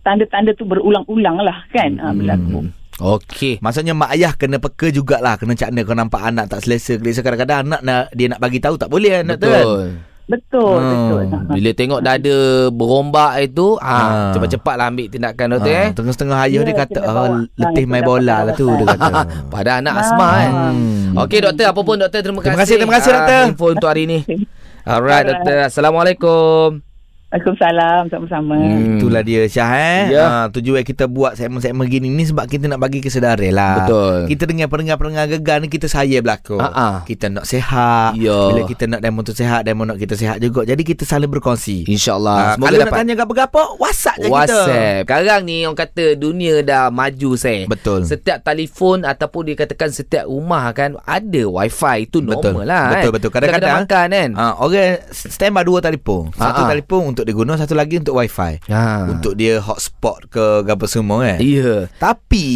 tanda-tanda 0.00 0.50
tu 0.52 0.64
berulang-ulang 0.64 1.38
lah 1.38 1.62
kan 1.68 1.94
ah, 1.98 2.10
berlaku. 2.10 2.64
Hmm. 2.64 2.72
Okey. 2.98 3.58
Maksudnya 3.58 3.94
mak 3.94 4.10
ayah 4.10 4.34
kena 4.34 4.58
peka 4.58 4.90
jugalah 4.90 5.34
Kena 5.34 5.54
cakna 5.54 5.80
kau 5.82 5.94
nampak 5.94 6.18
anak 6.20 6.50
tak 6.50 6.60
selesa 6.60 6.98
Selesa 6.98 7.22
kadang-kadang 7.22 7.62
anak 7.64 7.80
nak, 7.80 8.02
dia 8.10 8.26
nak 8.26 8.38
bagi 8.38 8.58
tahu 8.58 8.74
tak 8.74 8.86
boleh 8.86 9.22
kan 9.22 9.24
doktor 9.28 9.48
kan? 9.48 9.64
Betul. 9.64 9.86
Betul, 10.28 10.76
Hmm. 10.76 10.92
betul. 10.92 11.22
Bila 11.56 11.70
tengok 11.72 12.00
dah 12.04 12.12
ada 12.12 12.36
berombak 12.68 13.32
itu, 13.40 13.80
Ah. 13.80 13.88
ah, 13.88 14.04
cepat-cepatlah 14.30 14.92
ambil 14.92 15.06
tindakan 15.08 15.46
doktor 15.56 15.72
Ah, 15.72 15.80
eh. 15.80 15.88
Tengah-tengah 15.96 16.38
ayuh 16.44 16.60
Ya, 16.60 16.66
dia 16.68 16.74
kata 16.76 17.00
oh, 17.08 17.26
letih 17.56 17.84
main 17.88 18.04
bola 18.04 18.44
lah 18.44 18.52
tu 18.52 18.68
dia 18.68 18.86
kata. 18.92 19.24
Pada 19.48 19.80
anak 19.80 19.94
asma 19.96 20.28
kan. 20.28 20.52
Hmm. 20.76 21.16
Okey 21.24 21.38
doktor, 21.40 21.64
apa 21.64 21.80
pun 21.80 21.96
doktor 21.96 22.20
terima 22.20 22.44
kasih. 22.44 22.50
Terima 22.50 22.60
kasih, 22.60 22.74
terima 22.76 22.94
kasih, 23.00 23.10
ah, 23.10 23.16
doktor. 23.16 23.40
info 23.48 23.66
untuk 23.72 23.88
hari 23.88 24.02
ini. 24.04 24.18
Alright. 24.84 25.24
doktor. 25.24 25.56
Assalamualaikum. 25.64 26.87
Waalaikumsalam 27.28 28.08
sama-sama. 28.08 28.56
Hmm. 28.56 28.96
Itulah 28.96 29.20
dia 29.20 29.44
Syah 29.44 29.72
eh. 29.76 30.16
Ya. 30.16 30.24
Ha, 30.24 30.38
tujuan 30.48 30.80
kita 30.80 31.04
buat 31.04 31.36
segmen-segmen 31.36 31.84
gini 31.84 32.08
ni 32.08 32.24
sebab 32.24 32.48
kita 32.48 32.72
nak 32.72 32.80
bagi 32.80 33.04
kesedaran 33.04 33.52
lah. 33.52 33.84
Betul. 33.84 34.32
Kita 34.32 34.48
dengar 34.48 34.72
pendengar-pendengar 34.72 35.28
gegar 35.36 35.60
ni 35.60 35.68
kita 35.68 35.92
saya 35.92 36.24
belakang. 36.24 36.56
Ha, 36.56 36.72
ha. 36.72 36.88
Kita 37.04 37.28
nak 37.28 37.44
sehat. 37.44 38.16
Ya. 38.16 38.32
Bila 38.32 38.64
kita 38.64 38.88
nak 38.88 39.04
demo 39.04 39.20
tu 39.20 39.36
sehat, 39.36 39.68
demo 39.68 39.84
nak 39.84 40.00
kita 40.00 40.16
sehat 40.16 40.40
juga. 40.40 40.64
Jadi 40.64 40.80
kita 40.80 41.04
saling 41.04 41.28
berkongsi. 41.28 41.84
InsyaAllah. 41.84 42.36
Ha, 42.40 42.48
Semoga 42.56 42.64
kalau 42.64 42.78
nak 42.80 42.88
dapat 42.88 42.96
tanya 43.04 43.14
apa-apa, 43.20 43.62
WhatsApp 43.76 44.16
je 44.16 44.24
kita. 44.24 44.32
WhatsApp. 44.32 45.00
Sekarang 45.04 45.40
ni 45.44 45.56
orang 45.68 45.78
kata 45.84 46.04
dunia 46.16 46.54
dah 46.64 46.88
maju 46.88 47.30
saya. 47.36 47.68
Betul. 47.68 48.08
Setiap 48.08 48.40
telefon 48.40 49.04
ataupun 49.04 49.52
dikatakan 49.52 49.92
setiap 49.92 50.24
rumah 50.24 50.72
kan 50.72 50.96
ada 51.04 51.42
wifi 51.44 52.08
itu 52.08 52.24
Betul. 52.24 52.56
normal 52.56 52.64
lah 52.64 52.84
Betul, 52.96 53.04
kan. 53.04 53.12
betul. 53.20 53.30
Kadang-kadang- 53.36 53.76
makan 53.84 54.06
kan. 54.16 54.30
Ha, 54.32 54.44
orang 54.64 54.96
standby 55.12 55.60
dua 55.68 55.78
telefon. 55.84 56.32
Satu 56.32 56.64
ha. 56.64 56.72
telefon 56.72 57.17
untuk 57.18 57.26
diguna, 57.26 57.58
satu 57.58 57.74
lagi 57.74 57.98
untuk 57.98 58.14
wifi. 58.14 58.62
Ha. 58.64 59.10
Untuk 59.10 59.34
dia 59.34 59.58
hotspot 59.58 60.30
ke 60.30 60.44
apa 60.62 60.86
semua 60.86 61.26
kan. 61.26 61.42
Ya. 61.42 61.90
Tapi 61.98 62.46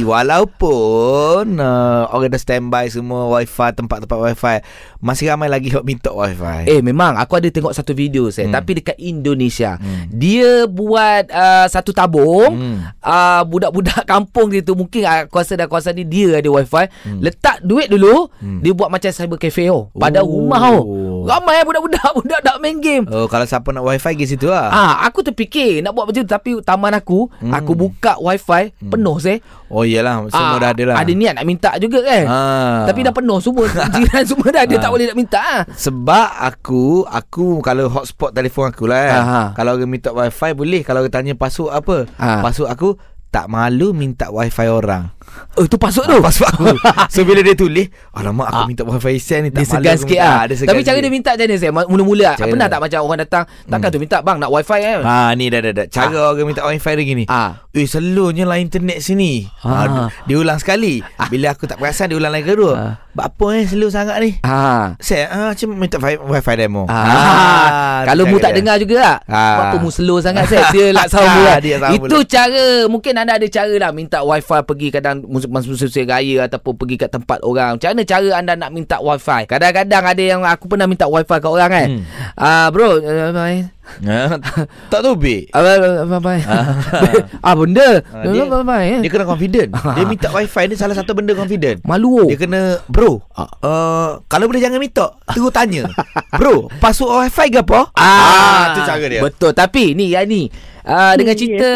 walaupun 0.00 1.56
uh, 1.56 2.08
orang 2.08 2.28
dah 2.28 2.38
standby 2.38 2.88
semua 2.88 3.28
wifi 3.30 3.68
tempat-tempat 3.70 4.16
wifi 4.22 4.56
masih 4.98 5.28
ramai 5.28 5.46
lagi 5.46 5.68
yang 5.68 5.84
minta 5.84 6.08
wifi. 6.08 6.64
Eh 6.66 6.80
memang 6.80 7.14
aku 7.14 7.36
ada 7.36 7.48
tengok 7.48 7.72
satu 7.72 7.92
video 7.92 8.28
saya 8.28 8.44
Hmm. 8.46 8.54
tapi 8.54 8.78
dekat 8.78 8.94
Indonesia 8.96 9.74
dia 10.08 10.64
buat 10.64 11.26
uh, 11.28 11.66
satu 11.66 11.90
tabung 11.90 12.48
Hmm. 12.48 12.78
uh, 12.96 13.42
budak-budak 13.42 14.06
kampung 14.08 14.48
gitu 14.50 14.72
mungkin 14.72 15.02
uh, 15.02 15.26
kuasa 15.26 15.52
dah 15.54 15.66
kuasa 15.66 15.90
ni 15.90 16.02
dia 16.02 16.36
ada 16.36 16.46
wifi 16.46 16.86
letak 17.18 17.60
duit 17.60 17.88
dulu 17.88 18.30
dia 18.62 18.70
buat 18.70 18.86
macam 18.86 19.10
cyber 19.10 19.36
cafe 19.36 19.66
oh 19.66 19.90
pada 19.92 20.18
Hmm. 20.18 20.24
Oh. 20.24 20.32
rumah 20.32 20.62
oh 20.70 20.82
ramai 21.28 21.62
budak-budak 21.62 22.10
budak 22.16 22.40
nak 22.40 22.56
main 22.58 22.78
game 22.78 23.04
Oh 23.06 23.26
kalau 23.26 23.42
siapa 23.42 23.68
nak 23.68 23.82
wifi 23.82 24.02
pergi 24.08 24.26
situ 24.28 24.46
lah. 24.46 24.68
Ah, 24.68 24.94
aku 25.02 25.20
terfikir 25.20 25.80
nak 25.80 25.92
buat 25.92 26.06
macam 26.06 26.20
tu 26.20 26.30
tapi 26.30 26.50
taman 26.60 26.92
aku, 26.92 27.28
Hmm. 27.36 27.50
aku 27.50 27.72
buka 27.72 28.16
wifi 28.16 28.70
penuh 28.80 29.16
saya. 29.16 29.38
Oh 29.66 29.82
iyalah 29.82 30.22
semua 30.26 30.56
Ah, 30.56 30.60
dah 30.60 30.70
ada 30.70 30.82
lah. 30.84 30.94
Ada 30.96 31.10
niat 31.10 31.34
nak 31.34 31.44
minta 31.44 31.70
juga 31.76 31.98
kan. 32.00 32.24
Ah. 32.24 32.78
Tapi 32.86 33.02
dah 33.02 33.10
penuh 33.10 33.38
semua 33.38 33.66
Jiran 33.96 34.22
semua 34.22 34.48
dah 34.48 34.62
Dia 34.62 34.78
Ah. 34.78 34.82
tak 34.82 34.90
boleh 34.90 35.06
nak 35.06 35.16
minta 35.16 35.38
ah. 35.38 35.62
Sebab 35.68 36.28
aku 36.38 37.02
Aku 37.04 37.58
kalau 37.60 37.88
hotspot 37.88 38.30
telefon 38.30 38.68
aku 38.68 38.86
lah 38.86 39.02
kan 39.02 39.20
Aha. 39.20 39.42
Kalau 39.52 39.74
orang 39.74 39.88
minta 39.88 40.10
wifi 40.10 40.50
boleh 40.52 40.80
Kalau 40.80 41.00
orang 41.00 41.10
tanya 41.10 41.34
password 41.34 41.72
apa 41.72 41.96
Ah. 42.14 42.40
Password 42.40 42.68
aku 42.68 42.88
Tak 43.28 43.46
malu 43.46 43.90
minta 43.90 44.30
wifi 44.30 44.64
orang 44.64 45.10
Oh 45.54 45.64
tu 45.64 45.76
password 45.76 46.06
tu 46.06 46.16
Ah, 46.16 46.22
Password 46.22 46.50
aku 46.50 46.66
So 47.14 47.22
bila 47.22 47.40
dia 47.40 47.52
tulis 47.52 47.88
Alamak 48.12 48.46
aku 48.46 48.56
Ah. 48.56 48.66
minta 48.66 48.82
wifi 48.82 49.16
sen 49.16 49.40
ni 49.42 49.48
Tak 49.48 49.58
Dia 49.58 49.68
segan 49.70 49.96
sikit 49.96 50.18
ah. 50.18 50.44
Dia 50.44 50.54
segan 50.54 50.70
Tapi 50.70 50.80
cara 50.82 50.98
dia 50.98 51.08
minta 51.08 51.30
macam 51.32 51.44
mana 51.44 51.56
saya 51.56 51.70
Mula-mula 51.72 52.30
Cara 52.34 52.46
pernah 52.46 52.68
tak 52.68 52.80
macam 52.82 52.98
orang 53.02 53.20
datang 53.20 53.44
Takkan 53.64 53.88
tu 53.88 53.98
minta 53.98 54.18
Bang 54.20 54.36
nak 54.36 54.48
wifi 54.48 54.78
kan 54.78 55.00
Ha 55.00 55.16
ni 55.32 55.48
dah 55.48 55.60
dah 55.60 55.72
dah. 55.74 55.86
Cara 55.86 56.18
orang 56.30 56.46
minta 56.46 56.62
wifi 56.62 56.92
dia 56.92 57.04
gini. 57.04 57.24
Ah. 57.26 57.64
Eh 57.70 57.84
selalunya 57.84 58.44
lah 58.44 58.56
internet 58.56 59.00
sini. 59.00 59.44
Ah. 59.60 59.84
Ha. 59.84 60.02
dia 60.24 60.36
ulang 60.36 60.56
sekali. 60.56 61.00
Bila 61.26 61.50
aku 61.50 61.64
tak 61.64 61.76
perasan 61.76 62.08
dia 62.08 62.16
ulang 62.16 62.30
lagi 62.30 62.46
kedua. 62.46 62.72
Ah. 62.72 62.92
Buat 63.12 63.26
apa 63.30 63.46
eh 63.54 63.64
slow 63.66 63.88
sangat 63.88 64.16
ni? 64.18 64.30
Ha. 64.42 64.92
Saya 64.98 65.24
ah 65.28 65.52
cuma 65.52 65.72
minta 65.74 65.96
wi- 65.96 66.20
wifi 66.20 66.54
demo. 66.54 66.84
Ah, 66.86 68.04
kalau 68.08 68.24
tu 68.24 68.30
mu 68.30 68.36
cara 68.36 68.42
tak 68.42 68.50
dia. 68.50 68.58
dengar 68.58 68.76
juga 68.76 68.94
tak 68.98 69.18
Ah. 69.26 69.56
Apa 69.62 69.76
mu 69.78 69.88
slow 69.88 70.18
sangat 70.18 70.44
saya 70.46 70.68
Dia 70.70 70.86
lah 70.90 71.04
sama 71.12 71.56
Dia 71.58 71.76
sama 71.78 71.94
Itu 71.96 72.16
cara 72.24 72.64
Mungkin 72.86 73.12
anda 73.14 73.32
ada 73.34 73.46
cara 73.46 73.74
lah 73.74 73.90
Minta 73.90 74.20
wifi 74.20 74.58
pergi 74.62 74.88
kadang 74.90 75.15
Musim-musim 75.22 75.72
raya 76.04 76.44
Ataupun 76.44 76.76
pergi 76.76 76.96
kat 76.96 77.08
tempat 77.08 77.40
orang. 77.40 77.76
Macam 77.76 77.88
mana 77.88 78.02
cara 78.02 78.28
anda 78.34 78.52
nak 78.52 78.70
minta 78.70 78.96
wifi? 78.98 79.46
Kadang-kadang 79.46 80.04
ada 80.04 80.22
yang 80.22 80.40
Aku 80.42 80.66
pernah 80.66 80.84
minta 80.84 81.06
wifi 81.06 81.24
kat 81.32 81.46
orang 81.46 81.70
kan. 81.70 81.88
Hmm. 81.88 82.02
Ah 82.34 82.66
Bro 82.68 82.98
uh, 82.98 83.30
apa- 83.30 83.72
Ha, 83.86 84.34
tak 84.90 84.98
tahu 84.98 85.14
be. 85.22 85.46
apa 85.54 85.78
apa 86.02 86.18
apa 86.18 86.30
ah. 87.46 87.54
Benda? 87.54 88.02
Ah, 88.10 88.26
dia, 88.26 88.42
apa 88.42 88.74
dia 88.98 89.06
kena 89.06 89.22
confident. 89.22 89.70
Dia 89.70 90.02
minta 90.02 90.26
wifi 90.28 90.66
ni 90.66 90.74
salah 90.74 90.98
satu 90.98 91.14
benda 91.14 91.38
confident. 91.38 91.78
malu. 91.86 92.26
Dia 92.26 92.34
kena 92.34 92.82
Bro 92.90 93.22
uh, 93.38 94.18
Kalau 94.26 94.50
boleh 94.50 94.58
jangan 94.58 94.82
minta 94.82 95.14
Terus 95.30 95.54
tanya. 95.54 95.86
Bro 96.34 96.66
Password 96.82 97.30
wifi 97.30 97.46
ke 97.48 97.62
apa? 97.62 97.94
Ah, 97.94 98.74
tu 98.74 98.82
cara 98.82 99.06
dia. 99.06 99.22
Betul. 99.22 99.54
Tapi 99.54 99.94
ni 99.94 100.10
yang 100.10 100.26
ni 100.26 100.50
uh, 100.86 101.12
Dengan 101.14 101.34
Hmm, 101.34 101.42
cerita 101.42 101.70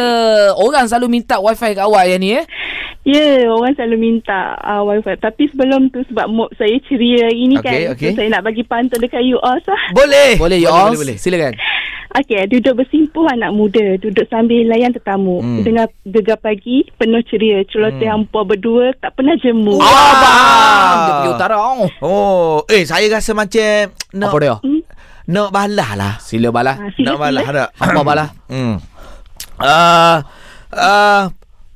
Orang 0.57 0.87
selalu 0.87 1.07
minta 1.13 1.37
wifi 1.37 1.75
kat 1.75 1.83
awak 1.83 2.07
yang 2.07 2.19
ni 2.19 2.31
eh 2.35 2.47
Ya, 3.01 3.49
orang 3.49 3.73
selalu 3.73 3.97
minta 3.97 4.61
uh, 4.61 4.85
wifi. 4.85 5.17
Tapi 5.17 5.49
sebelum 5.49 5.89
tu 5.89 6.05
sebab 6.05 6.29
mood 6.29 6.53
saya 6.55 6.77
ceria 6.85 7.27
hari 7.27 7.49
ni 7.49 7.57
Okey, 7.57 7.65
kan. 7.65 7.97
okey. 7.97 8.13
So, 8.13 8.15
saya 8.15 8.29
nak 8.29 8.45
bagi 8.45 8.61
pantun 8.61 9.01
dekat 9.01 9.25
you 9.25 9.41
all 9.41 9.57
sah. 9.65 9.81
Boleh 9.91 10.37
Boleh 10.37 10.61
you 10.61 10.69
all 10.69 10.93
boleh, 10.93 11.01
boleh. 11.01 11.17
Silakan 11.17 11.57
Okey, 12.13 12.45
duduk 12.49 12.77
bersimpuh 12.77 13.25
anak 13.25 13.57
muda. 13.57 13.97
Duduk 13.97 14.29
sambil 14.29 14.67
layan 14.67 14.93
tetamu. 14.93 15.41
Hmm. 15.41 15.63
Dengar 15.63 15.89
gegar 16.05 16.37
pagi, 16.37 16.85
penuh 16.93 17.25
ceria. 17.25 17.65
Celoteh 17.65 18.05
Hmm. 18.05 18.27
hampa 18.27 18.45
berdua, 18.45 18.93
tak 18.95 19.17
pernah 19.17 19.33
jemu. 19.35 19.81
Ah, 19.81 20.13
bang. 20.13 20.99
Dia 21.01 21.13
pergi 21.15 21.31
utara 21.33 21.57
oh. 21.57 21.89
Oh 22.03 22.51
Eh 22.67 22.85
saya 22.85 23.09
rasa 23.09 23.33
macam 23.33 23.97
Nak 24.13 24.29
Apa 24.29 24.37
dia? 24.39 24.55
Nak 25.25 25.49
balah 25.49 25.91
lah 25.95 26.13
Sila 26.19 26.51
balah 26.51 26.77
Ah, 26.77 26.91
sila, 26.93 27.07
Nak 27.07 27.17
balah 27.17 27.43
tak 27.47 27.69
Apa 27.73 28.01
balah 28.03 28.29
Hmm 28.45 28.75
uh, 29.59 30.17
uh, 30.71 31.23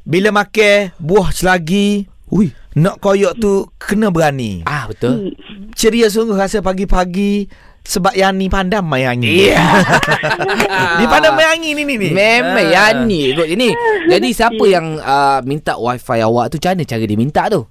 Bila 0.02 0.28
makan 0.30 0.92
Buah 0.98 1.30
selagi 1.30 2.06
Ui 2.30 2.50
Nak 2.74 2.98
koyok 2.98 3.34
tu 3.36 3.68
Kena 3.76 4.10
berani 4.10 4.64
Ah 4.64 4.88
betul 4.88 5.34
Ceria 5.74 6.08
sungguh 6.08 6.34
rasa 6.34 6.60
pagi-pagi 6.60 7.46
Sebab 7.84 8.16
yang 8.16 8.34
ni 8.34 8.48
pandang 8.48 8.82
main 8.82 9.12
angin 9.12 9.28
Iya 9.28 9.60
Dia 10.98 11.06
pandang 11.06 11.36
main 11.36 11.52
angin 11.52 11.76
ni 11.76 11.82
ni 11.84 11.94
ni 12.00 12.08
Memang 12.10 12.64
Ah. 12.64 12.90
yang 12.94 13.04
ni 13.04 13.36
kot 13.36 13.46
ni. 13.50 13.70
Jadi 14.08 14.28
siapa 14.32 14.64
yang 14.64 14.96
uh, 14.96 15.44
minta 15.44 15.76
wifi 15.76 16.18
awak 16.20 16.48
tu 16.48 16.56
macam 16.56 16.76
mana 16.76 16.84
cara 16.84 17.04
dia 17.04 17.18
minta 17.18 17.42
tu? 17.48 17.62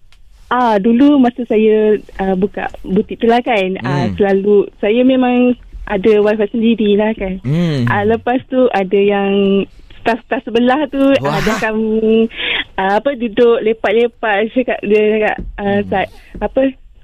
Ah, 0.53 0.77
dulu 0.77 1.17
masa 1.17 1.41
saya 1.49 1.97
uh, 2.21 2.35
buka 2.37 2.69
butik 2.85 3.17
tu 3.17 3.25
lah 3.25 3.41
kan. 3.41 3.73
Hmm. 3.81 4.13
selalu 4.13 4.69
saya 4.77 5.01
memang 5.01 5.57
ada 5.89 6.13
wifi 6.21 6.45
sendiri 6.53 6.93
lah 6.93 7.09
kan. 7.17 7.41
Hmm. 7.41 7.89
Ah, 7.89 8.05
lepas 8.05 8.37
tu 8.53 8.69
ada 8.69 8.99
yang 8.99 9.65
staf-staf 10.03 10.43
sebelah 10.43 10.83
tu 10.91 10.99
Wah. 11.23 11.39
ada 11.39 11.53
kami 11.63 12.27
uh, 12.75 12.99
apa 12.99 13.15
duduk 13.15 13.63
lepak-lepak 13.63 14.51
cakap 14.51 14.79
dia 14.83 15.01
cakap 15.15 15.37
uh, 15.63 15.79
hmm. 15.79 16.43
apa 16.43 16.61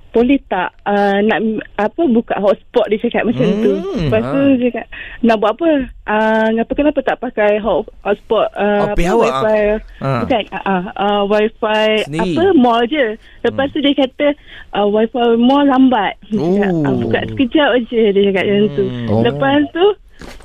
boleh 0.09 0.41
tak 0.45 0.73
uh, 0.83 1.21
nak 1.21 1.37
apa 1.75 2.01
buka 2.03 2.33
hotspot 2.35 2.85
dia 2.85 2.97
cakap 2.99 3.23
macam 3.23 3.45
Hmm, 3.45 3.61
tu. 3.61 3.71
Lepas 3.99 4.21
tu 4.23 4.39
ha. 4.39 4.49
dia 4.51 4.65
cakap 4.67 4.85
nak 5.21 5.35
buat 5.37 5.51
apa? 5.53 5.69
Uh, 6.03 6.47
kenapa 6.51 6.71
kenapa 6.73 6.99
tak 7.03 7.17
pakai 7.19 7.51
hot, 7.57 7.85
hotspot 8.01 8.49
uh, 8.51 8.89
Opih 8.89 9.05
awak, 9.07 9.29
wifi 9.37 9.61
ah. 9.99 10.19
bukan 10.19 10.41
uh, 10.49 10.63
uh, 10.65 10.83
uh, 10.95 11.21
wifi 11.23 11.85
Sendiri. 12.03 12.33
apa 12.33 12.43
mall 12.55 12.81
je. 12.83 13.05
Lepas 13.41 13.69
tu 13.69 13.79
dia 13.79 13.93
kata 13.95 14.27
uh, 14.73 14.87
wifi 14.87 15.09
mall 15.37 15.63
lambat. 15.63 16.17
Dia 16.25 16.41
cakap, 16.41 16.71
Oh. 16.71 16.83
uh, 16.83 16.95
buka 16.97 17.19
sekejap 17.27 17.69
aje 17.75 18.01
dia 18.09 18.21
cakap 18.27 18.43
macam 18.43 18.67
tu. 18.71 18.85
Oh. 19.07 19.21
Lepas 19.21 19.61
tu 19.69 19.85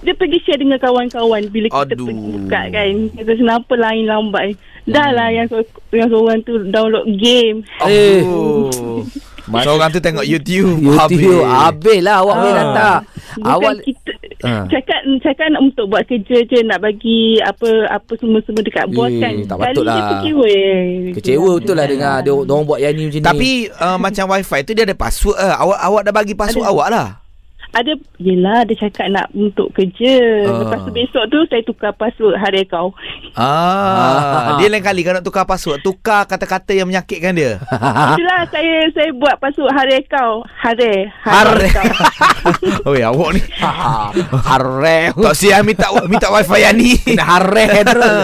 dia 0.01 0.15
pergi 0.15 0.39
share 0.41 0.61
dengan 0.61 0.79
kawan-kawan 0.79 1.43
bila 1.49 1.67
kita 1.67 1.83
Aduh. 1.91 2.07
pergi 2.07 2.21
buka 2.37 2.61
kan. 2.69 2.93
Kata 3.11 3.33
kenapa 3.35 3.73
lain 3.75 4.05
lambat. 4.05 4.45
Dah 4.85 5.09
lah 5.11 5.29
yang, 5.31 5.49
so- 5.49 5.65
yang 5.91 6.07
seorang 6.07 6.45
tu 6.45 6.61
download 6.69 7.09
game. 7.17 7.65
Eh. 9.47 9.53
Oh. 9.55 9.63
Seorang 9.63 9.91
tu 9.91 10.01
tengok 10.01 10.25
YouTube. 10.25 10.81
YouTube 10.81 11.45
habis 11.45 12.01
lah 12.01 12.17
awak 12.21 12.37
boleh 12.39 12.51
Ah. 12.51 12.59
datang. 12.59 12.99
Bukan 13.35 13.51
Awak 13.51 13.75
kita 13.83 14.13
Ah. 14.41 14.65
cakap 14.67 15.01
cakap 15.21 15.47
nak 15.49 15.61
untuk 15.65 15.85
buat 15.87 16.05
kerja 16.05 16.37
je 16.43 16.59
nak 16.63 16.79
bagi 16.79 17.41
apa 17.41 17.69
apa 17.89 18.13
semua-semua 18.15 18.61
dekat 18.61 18.87
bos 18.91 19.09
Eh, 19.09 19.17
kan. 19.19 19.33
tak 19.43 19.57
Kali 19.57 19.65
patut 19.67 19.85
dia 19.85 19.93
lah. 19.95 20.09
kecewa. 20.15 20.53
kecewa 21.13 21.51
betul 21.57 21.75
lah 21.75 21.87
dengar 21.87 22.15
dia 22.21 22.33
orang 22.33 22.63
buat 22.63 22.79
yang 22.79 22.93
ni 22.93 23.03
macam 23.07 23.17
ni. 23.17 23.25
Tapi 23.25 23.51
uh, 23.75 23.97
macam 23.97 24.25
wifi 24.31 24.61
tu 24.63 24.73
dia 24.73 24.85
ada 24.85 24.95
password 24.95 25.37
lah. 25.37 25.57
Awak 25.57 25.79
awak 25.83 26.03
dah 26.05 26.13
bagi 26.15 26.35
password 26.35 26.63
Ada. 26.63 26.73
awak 26.73 26.89
lah. 26.91 27.07
Ada 27.75 27.93
Yelah 28.17 28.63
dia 28.65 28.79
cakap 28.79 29.11
nak 29.11 29.27
untuk 29.31 29.69
kerja 29.71 30.15
Ah. 30.43 30.63
Lepas 30.63 30.79
tu 30.81 30.91
besok 30.91 31.25
tu 31.27 31.39
Saya 31.45 31.63
tukar 31.63 31.93
password 31.93 32.37
hari 32.37 32.63
kau 32.65 32.95
Ah, 33.35 34.55
dia 34.57 34.69
lain 34.69 34.81
kali 34.81 35.03
kalau 35.03 35.19
nak 35.19 35.25
tukar 35.25 35.43
password, 35.43 35.81
tukar 35.81 36.23
kata-kata 36.25 36.71
yang 36.73 36.87
menyakitkan 36.87 37.35
dia. 37.35 37.59
Itulah 38.11 38.47
saya 38.47 38.87
Saya 38.91 39.11
buat 39.13 39.37
password 39.37 39.71
hari 39.71 39.99
kau 40.07 40.47
Hari 40.57 41.11
Hari. 41.21 41.69
kau 41.69 41.85
Oi, 42.87 43.01
awak 43.01 43.31
ni. 43.33 43.43
Harem. 44.49 45.17
Tak 45.17 45.35
siap 45.35 45.61
minta 45.63 45.89
minta 46.05 46.29
wifi 46.29 46.59
yang 46.61 46.77
ni. 46.77 46.93
Harem 47.17 47.69
terus. 47.83 48.21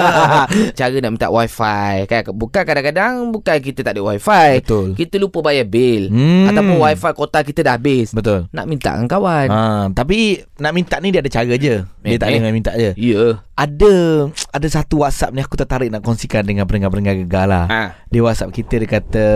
Cara 0.73 0.95
nak 0.95 1.11
minta 1.11 1.29
wifi 1.29 1.81
kan 2.07 2.21
bukan 2.31 2.63
kadang-kadang 2.63 3.13
bukan 3.31 3.57
kita 3.59 3.81
tak 3.81 3.97
ada 3.97 4.03
wifi. 4.05 4.61
Betul. 4.61 4.93
Kita 4.95 5.17
lupa 5.17 5.41
bayar 5.43 5.65
bil 5.65 6.09
Hmm. 6.11 6.47
ataupun 6.47 6.77
wifi 6.79 7.11
kota 7.11 7.39
kita 7.41 7.61
dah 7.63 7.75
habis. 7.75 8.13
Betul. 8.13 8.47
Nak 8.51 8.65
minta 8.65 8.93
dengan 8.93 9.09
kawan. 9.09 9.40
Kawan. 9.43 9.49
Ha, 9.51 9.61
tapi 9.93 10.19
nak 10.57 10.73
minta 10.73 10.99
ni 10.99 11.09
dia 11.09 11.21
ada 11.21 11.31
cara 11.31 11.49
je. 11.51 11.81
Dia 11.81 11.81
Eh, 12.03 12.17
tak 12.17 12.29
eh. 12.29 12.33
boleh 12.35 12.43
main 12.43 12.55
minta 12.55 12.73
je. 12.75 12.93
Ya. 12.95 13.39
Ada 13.55 13.93
ada 14.51 14.67
satu 14.67 15.05
WhatsApp 15.05 15.33
ni 15.33 15.41
aku 15.41 15.53
tertarik 15.53 15.89
nak 15.89 16.01
kongsikan 16.01 16.41
dengan 16.43 16.65
pendengar-pendengar 16.65 17.13
gegar 17.15 17.45
lah. 17.45 17.65
Ha. 17.67 17.83
Dia 18.07 18.21
WhatsApp 18.21 18.51
kita 18.51 18.75
dia 18.77 18.89
kata 18.91 19.27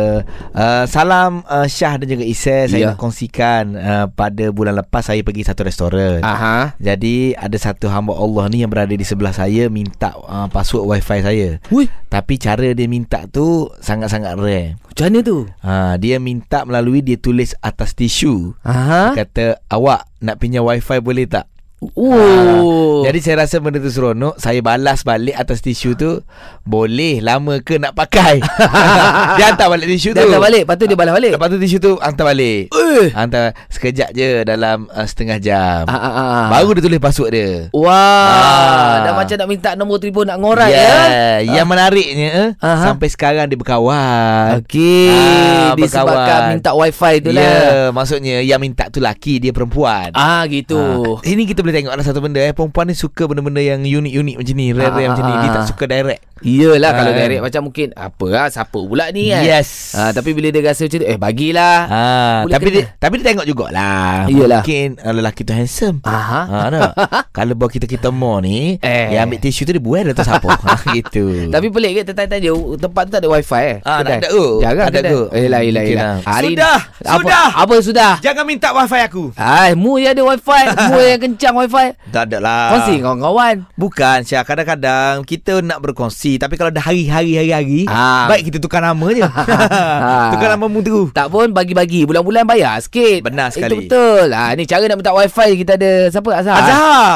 uh, 0.51 0.85
salam 0.87 1.45
uh, 1.45 1.67
Syah 1.67 1.97
dan 1.97 2.09
juga 2.11 2.25
Isai 2.25 2.67
saya 2.67 2.81
Ya. 2.81 2.89
nak 2.91 2.99
kongsikan 2.99 3.65
uh, 3.75 4.07
pada 4.09 4.49
bulan 4.49 4.75
lepas 4.75 5.05
saya 5.05 5.21
pergi 5.21 5.45
satu 5.45 5.63
restoran. 5.63 6.21
Aha. 6.21 6.73
Jadi 6.79 7.33
ada 7.33 7.55
satu 7.55 7.87
hamba 7.87 8.13
Allah 8.13 8.49
ni 8.49 8.61
yang 8.61 8.69
berada 8.69 8.91
di 8.91 9.05
sebelah 9.05 9.31
saya 9.31 9.69
minta 9.69 10.17
uh, 10.17 10.49
password 10.49 10.89
wifi 10.91 11.21
saya. 11.21 11.49
Hui, 11.69 11.87
Tapi 12.09 12.35
cara 12.37 12.73
dia 12.73 12.87
minta 12.87 13.25
tu 13.27 13.45
sangat-sangat 13.79 14.35
rare. 14.35 14.81
macam 14.81 15.05
mana 15.05 15.19
tu? 15.21 15.39
Ha, 15.61 15.73
dia 15.97 16.17
minta 16.17 16.63
melalui 16.63 17.01
dia 17.01 17.17
tulis 17.17 17.53
atas 17.61 17.93
tisu. 17.93 18.57
Aha. 18.63 19.13
Dia 19.13 19.23
kata 19.23 19.45
awak 19.69 19.94
nak 20.23 20.37
pinjam 20.43 20.67
wifi 20.67 20.99
boleh 20.99 21.27
tak? 21.31 21.47
Oh. 21.93 23.05
Jadi 23.05 23.19
saya 23.19 23.37
rasa 23.41 23.59
benda 23.59 23.77
tu 23.77 23.89
seronok 23.89 24.37
Saya 24.37 24.59
balas 24.59 25.03
balik 25.03 25.33
atas 25.33 25.61
tisu 25.61 25.93
tu 25.93 26.25
Boleh 26.63 27.21
lama 27.21 27.61
ke 27.61 27.77
nak 27.77 27.93
pakai 27.93 28.41
Dia 29.37 29.45
hantar 29.49 29.69
balik 29.69 29.85
tisu 29.91 30.11
dia 30.11 30.23
tu 30.23 30.31
hantar 30.31 30.41
balik, 30.41 30.63
lepas 30.65 30.77
tu 30.77 30.85
dia 30.85 30.95
balas 30.95 31.13
balik. 31.13 31.31
Lepas 31.35 31.49
tu 31.49 31.59
tisu 31.59 31.77
tu 31.79 31.93
hantar 31.97 32.25
balik 32.27 32.73
Eh. 32.73 33.09
Hantar 33.11 33.53
sekejap 33.69 34.11
je 34.11 34.29
dalam 34.43 34.89
uh, 34.89 35.05
setengah 35.05 35.37
jam 35.37 35.85
Ah, 35.85 35.95
ah, 35.95 36.13
ah. 36.15 36.45
Baru 36.49 36.73
dia 36.73 36.81
tulis 36.81 36.97
password 36.97 37.31
dia 37.31 37.51
Wah, 37.71 37.93
Ah. 38.25 38.95
dah 39.03 39.13
macam 39.15 39.37
nak 39.37 39.49
minta 39.49 39.71
nombor 39.75 39.99
telefon 39.99 40.25
nak 40.25 40.39
ngorat 40.39 40.71
yeah. 40.71 41.43
ya. 41.43 41.61
Yang 41.61 41.67
menariknya 41.67 42.29
eh, 42.31 42.49
Aha. 42.59 42.85
Sampai 42.87 43.09
sekarang 43.09 43.45
dia 43.45 43.57
berkawan 43.57 44.63
Okey, 44.63 45.11
Ah, 45.11 45.75
disebabkan 45.75 46.41
minta 46.53 46.71
wifi 46.73 47.15
tu 47.21 47.29
Ya 47.29 47.37
lah. 47.37 47.45
yeah, 47.45 47.87
Maksudnya 47.91 48.37
yang 48.41 48.59
minta 48.59 48.87
tu 48.87 48.99
laki 48.99 49.37
Dia 49.39 49.51
perempuan 49.51 50.15
Ah 50.15 50.47
gitu. 50.47 50.79
Ha. 51.19 51.27
Ini 51.27 51.43
kita 51.45 51.61
boleh 51.61 51.74
tengok 51.75 51.91
ada 51.91 52.03
satu 52.03 52.21
benda 52.21 52.39
eh 52.39 52.51
perempuan 52.51 52.87
ni 52.87 52.95
suka 52.95 53.23
benda-benda 53.25 53.59
yang 53.59 53.81
unik-unik 53.81 54.35
macam 54.37 54.55
ni, 54.55 54.67
rare-rare 54.71 54.95
Ah, 55.01 55.11
macam 55.11 55.25
ni. 55.25 55.35
Dia 55.35 55.45
ah. 55.45 55.55
tak 55.55 55.65
suka 55.67 55.85
direct. 55.85 56.23
Iyalah 56.41 56.77
Ah, 56.85 56.95
kalau 56.95 57.11
kan. 57.11 57.21
direct 57.21 57.43
macam 57.43 57.61
mungkin 57.65 57.87
apa 57.93 58.27
lah 58.27 58.47
siapa 58.49 58.79
pula 58.79 59.05
ni 59.11 59.23
kan. 59.29 59.43
Yes. 59.43 59.69
Ah 59.95 60.11
tapi 60.11 60.31
bila 60.31 60.49
dia 60.49 60.61
rasa 60.63 60.85
macam 60.85 60.99
tu 60.99 61.07
eh 61.07 61.17
bagilah. 61.17 61.79
Ha, 61.85 62.01
Boleh 62.43 62.53
tapi 62.53 62.65
kena. 62.65 62.75
dia 62.75 62.85
tapi 62.95 63.15
dia 63.15 63.25
tengok 63.27 63.47
jugalah. 63.47 64.09
Iyalah. 64.27 64.61
Mungkin 64.61 64.89
uh, 64.99 65.13
lelaki 65.15 65.41
tu 65.41 65.53
handsome. 65.53 65.99
Aha. 66.05 66.41
Ha, 66.45 66.59
nak? 66.69 66.93
Kalau 67.37 67.55
bawa 67.55 67.67
kita-kita 67.69 68.09
more 68.09 68.39
ni, 68.41 68.77
Eh. 68.79 69.07
dia 69.09 69.23
ambil 69.23 69.39
tisu 69.39 69.65
tu 69.65 69.73
dia 69.73 69.81
buai 69.81 70.05
dah 70.05 70.13
tahu 70.13 70.27
siapa. 70.27 70.49
ha, 70.53 70.75
gitu. 70.95 71.49
Tapi 71.49 71.67
pelik 71.69 71.91
ke 71.99 72.13
tanya-tanya 72.13 72.51
tempat 72.79 73.03
tu 73.05 73.11
tak 73.11 73.21
ada 73.21 73.29
wifi 73.29 73.63
eh? 73.65 73.77
Ah, 73.83 74.01
tak 74.01 74.23
ada? 74.23 74.43
Jarang 74.61 74.87
Ada 74.87 74.99
kedai. 75.01 75.11
ke? 75.11 75.21
Eh 75.33 75.47
lah 75.47 75.61
lah 75.61 75.63
Mungkin 75.65 75.97
lah. 75.97 76.05
lah. 76.05 76.17
Hari 76.25 76.49
Sudah, 76.53 76.79
apa, 77.01 77.17
sudah. 77.17 77.47
Apa 77.57 77.75
sudah? 77.81 78.13
Jangan 78.21 78.45
minta 78.45 78.69
wifi 78.71 79.01
aku. 79.01 79.25
Ai, 79.35 79.73
mu 79.73 79.97
yang 79.97 80.13
ada 80.13 80.23
wifi, 80.25 80.61
mu 80.87 80.99
yang 81.01 81.21
kencang 81.21 81.55
wifi. 81.57 81.64
Tak 82.09 82.29
ada 82.29 82.39
lah. 82.39 82.65
Kongsi 82.71 82.99
kawan-kawan. 82.99 83.57
Bukan 83.75 84.19
Syah. 84.23 84.43
Kadang-kadang 84.43 85.23
Kita 85.23 85.59
nak 85.59 85.79
berkongsi 85.79 86.37
Tapi 86.37 86.55
kalau 86.55 86.69
dah 86.69 86.81
hari-hari 86.81 87.37
Hari-hari 87.37 87.87
Ah. 87.87 88.27
Baik 88.27 88.49
kita 88.49 88.59
tukar 88.59 88.79
nama 88.79 89.07
je. 89.09 89.25
Tukar 90.33 90.49
nama 90.51 90.67
mu 90.67 90.81
terus 90.81 91.11
Tak 91.11 91.29
pun 91.29 91.51
bagi-bagi. 91.51 92.05
Bulan-bulan 92.05 92.45
bayar 92.45 92.79
sikit. 92.79 93.25
Benar 93.25 93.51
sekali. 93.51 93.67
Itu 93.67 93.77
betul. 93.87 94.27
Ha, 94.31 94.53
Ni 94.53 94.65
cara 94.65 94.85
nak 94.85 94.99
minta 94.99 95.13
wifi 95.13 95.59
Kita 95.59 95.75
ada 95.75 95.93
Siapa? 96.09 96.31
Azhar. 96.33 96.57
Azhar. 96.57 97.13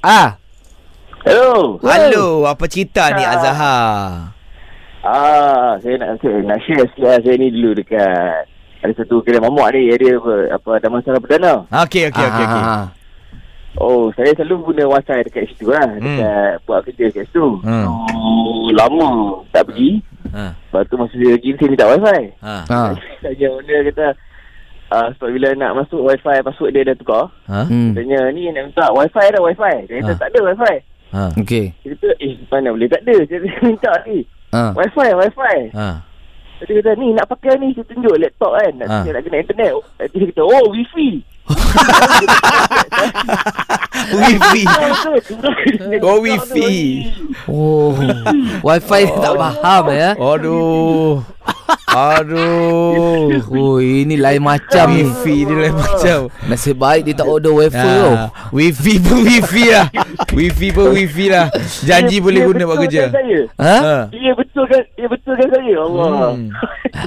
Ah, 0.00 0.28
Hello. 1.22 1.78
Halo 1.80 2.44
Apa 2.44 2.66
cerita 2.66 3.12
ni 3.12 3.22
Azhar? 3.22 4.34
Ah, 5.02 5.74
saya 5.82 5.98
nak 5.98 6.14
saya 6.18 6.38
nak 6.42 6.62
share 6.62 6.86
sikit. 6.86 7.02
Lah. 7.02 7.18
Saya 7.18 7.34
ni 7.34 7.50
dulu 7.50 7.74
dekat 7.74 8.46
ada 8.82 8.92
satu 8.94 9.18
kedai 9.18 9.38
mamak 9.38 9.74
ni. 9.74 9.90
Dia 9.90 10.14
apa 10.14 10.32
apa 10.54 10.70
ada 10.78 10.86
masalah 10.88 11.18
perdana. 11.18 11.54
Okey 11.82 12.06
okey 12.06 12.22
okey 12.24 12.44
okey. 12.44 12.62
Oh, 13.74 14.12
saya 14.12 14.28
selalu 14.32 14.68
guna 14.68 14.84
wifi 14.86 15.16
dekat 15.22 15.48
situ 15.48 15.72
lah. 15.72 15.88
Dekat 15.96 16.60
buat 16.62 16.84
kerja 16.84 17.08
dekat 17.08 17.24
situ. 17.26 17.46
Hmm. 17.60 17.88
Oh, 17.88 18.68
lama 18.70 19.08
tak 19.48 19.64
pergi. 19.64 19.96
Ha. 20.28 20.52
Lepas 20.52 20.84
tu 20.86 20.96
masa 20.96 21.14
dia 21.14 21.32
pergi 21.32 21.50
saya 21.56 21.68
minta 21.68 21.86
wifi. 21.88 22.20
Ha. 22.40 22.54
Tanya 23.22 23.46
owner 23.48 23.80
kata 23.88 24.06
ah 24.92 25.08
sebab 25.16 25.32
bila 25.32 25.48
nak 25.56 25.72
masuk 25.74 26.04
wifi 26.04 26.36
password 26.38 26.70
dia 26.70 26.84
dah 26.84 26.96
tukar. 26.96 27.24
Ha. 27.48 27.64
Hmm. 27.64 27.96
Tanya 27.96 28.28
ni 28.28 28.48
nak 28.48 28.68
minta 28.68 28.86
wifi 28.92 29.24
dah 29.26 29.40
wifi. 29.40 29.74
Dia 29.86 29.94
kata 29.98 30.12
Ah. 30.12 30.18
tak 30.18 30.28
ada 30.28 30.40
wifi. 30.44 30.74
Ha. 31.12 31.22
Okey. 31.36 31.66
Dia 31.74 31.88
kata 31.92 32.08
eh 32.18 32.32
mana 32.46 32.68
boleh 32.70 32.88
tak 32.88 33.02
ada. 33.02 33.14
Saya 33.24 33.38
minta 33.64 33.92
ni. 34.04 34.18
Ah. 34.52 34.70
Wifi 34.72 35.06
wifi. 35.10 35.56
Ha. 35.72 35.88
Dia 36.62 36.78
kata 36.78 36.92
ni 36.94 37.10
nak 37.10 37.26
pakai 37.26 37.58
ni 37.58 37.74
Saya 37.74 37.82
tunjuk 37.90 38.14
laptop 38.22 38.54
kan 38.54 38.70
Nak, 38.78 38.86
Ha. 38.86 38.96
ha. 39.02 39.10
nak 39.10 39.22
kena 39.26 39.42
internet 39.42 39.72
Dia 39.98 40.24
kata 40.30 40.42
oh 40.46 40.64
wifi 40.70 41.18
Wifi. 44.12 44.64
Oh 46.02 46.18
wifi. 46.20 47.12
Oh. 47.48 47.94
wifi 48.62 49.02
tak 49.22 49.34
faham 49.38 49.84
ya. 49.94 50.10
Aduh. 50.18 51.22
Aduh. 51.92 53.28
Oh, 53.52 53.78
ini 53.78 54.16
lain 54.16 54.40
macam 54.40 54.88
ni. 54.92 55.04
Wifi 55.04 55.44
dia 55.44 55.56
lain 55.56 55.74
macam. 55.76 56.18
Nasib 56.48 56.80
baik 56.80 57.04
dia 57.04 57.14
tak 57.14 57.28
order 57.28 57.52
wifi 57.52 57.76
tu. 57.76 58.10
Ha. 58.12 58.24
Wifi 58.48 58.94
pun 58.98 59.18
wifi 59.22 59.64
lah. 59.68 59.86
Wifi 60.32 60.68
pun 60.72 60.86
wifi 60.92 61.26
lah. 61.28 61.46
Janji 61.84 62.16
boleh 62.18 62.48
guna 62.48 62.64
buat 62.64 62.78
kerja. 62.80 63.12
saya. 63.12 63.40
Ha? 63.60 63.76
Ha. 63.76 63.96
Dia 64.08 64.32
betulkan 64.32 64.82
Dia 64.96 65.06
betulkan 65.06 65.46
saya 65.48 65.74
Allah 65.78 66.08
Hmm. 66.32 66.48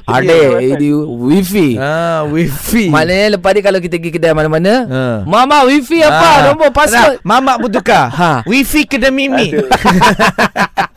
Ini 0.65 0.89
wifi. 1.08 1.67
Ha, 1.78 2.26
wifi. 2.30 2.86
Maknanya 2.89 3.38
lepas 3.38 3.52
ni 3.54 3.62
kalau 3.62 3.80
kita 3.82 3.95
pergi 3.98 4.12
kedai 4.13 4.34
mana-mana, 4.34 4.74
Ha. 4.86 5.04
Mama 5.26 5.65
wifi 5.65 6.02
apa? 6.02 6.30
Ah. 6.30 6.38
Nombor 6.52 6.69
password. 6.69 7.21
Nah, 7.21 7.41
Mamak 7.41 7.58
pun 7.60 7.69
tukar. 7.69 8.06
Ha. 8.12 8.32
Wifi 8.45 8.86
kedai 8.86 9.10
Mimi. 9.10 9.50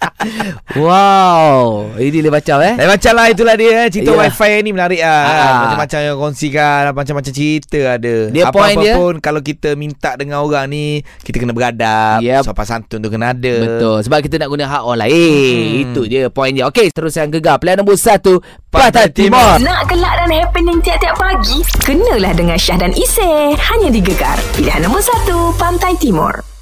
Wow. 0.75 1.95
Ini 1.95 2.19
dia 2.19 2.29
macam 2.29 2.57
eh. 2.61 2.75
Lain 2.75 2.91
macam 2.91 3.13
lah 3.13 3.27
itulah 3.29 3.55
dia 3.55 3.71
eh. 3.79 3.89
Cerita 3.89 4.11
Yalah. 4.11 4.29
wifi 4.29 4.53
ni 4.61 4.71
menarik 4.71 5.01
lah 5.01 5.23
Ah. 5.29 5.57
Macam-macam 5.65 5.99
yang 6.01 6.17
kongsikan 6.17 6.81
Macam-macam 6.91 7.33
cerita 7.33 7.81
ada 7.89 8.17
Dia 8.29 8.45
point 8.49 8.75
Apa-apa 8.75 8.83
dia- 8.83 8.97
pun 8.97 9.15
Kalau 9.19 9.41
kita 9.41 9.69
minta 9.75 10.15
dengan 10.15 10.41
orang 10.41 10.67
ni 10.67 10.87
Kita 11.19 11.37
kena 11.37 11.51
beradab 11.51 12.19
Yep. 12.21 12.43
Sopan 12.45 12.67
santun 12.67 12.99
tu 12.99 13.09
kena 13.09 13.31
ada 13.31 13.55
Betul 13.59 13.97
Sebab 14.03 14.19
kita 14.21 14.37
nak 14.37 14.49
guna 14.49 14.65
hak 14.67 14.83
orang 14.83 15.01
lain 15.01 15.17
Hmm. 15.59 15.83
Itu 15.85 16.01
je 16.05 16.27
point 16.29 16.51
dia 16.51 16.67
Okey 16.67 16.91
Terusan 16.91 17.29
gegar 17.29 17.57
Pilihan 17.57 17.79
nombor 17.79 17.95
1 17.95 18.19
Pantai 18.69 18.91
Pantai 18.91 19.07
Timur 19.09 19.55
Nak 19.59 19.81
gelak 19.87 20.15
dan 20.17 20.31
happening 20.31 20.79
tiap-tiap 20.81 21.15
pagi? 21.15 21.59
Kenalah 21.81 22.33
dengan 22.33 22.57
Syah 22.57 22.77
dan 22.77 22.91
Isy. 22.91 23.55
Hanya 23.55 23.89
di 23.89 24.01
Gegar. 24.01 24.37
Pilihan 24.53 24.81
nombor 24.81 25.01
1, 25.01 25.25
Pantai 25.55 25.97
Timur. 25.97 26.58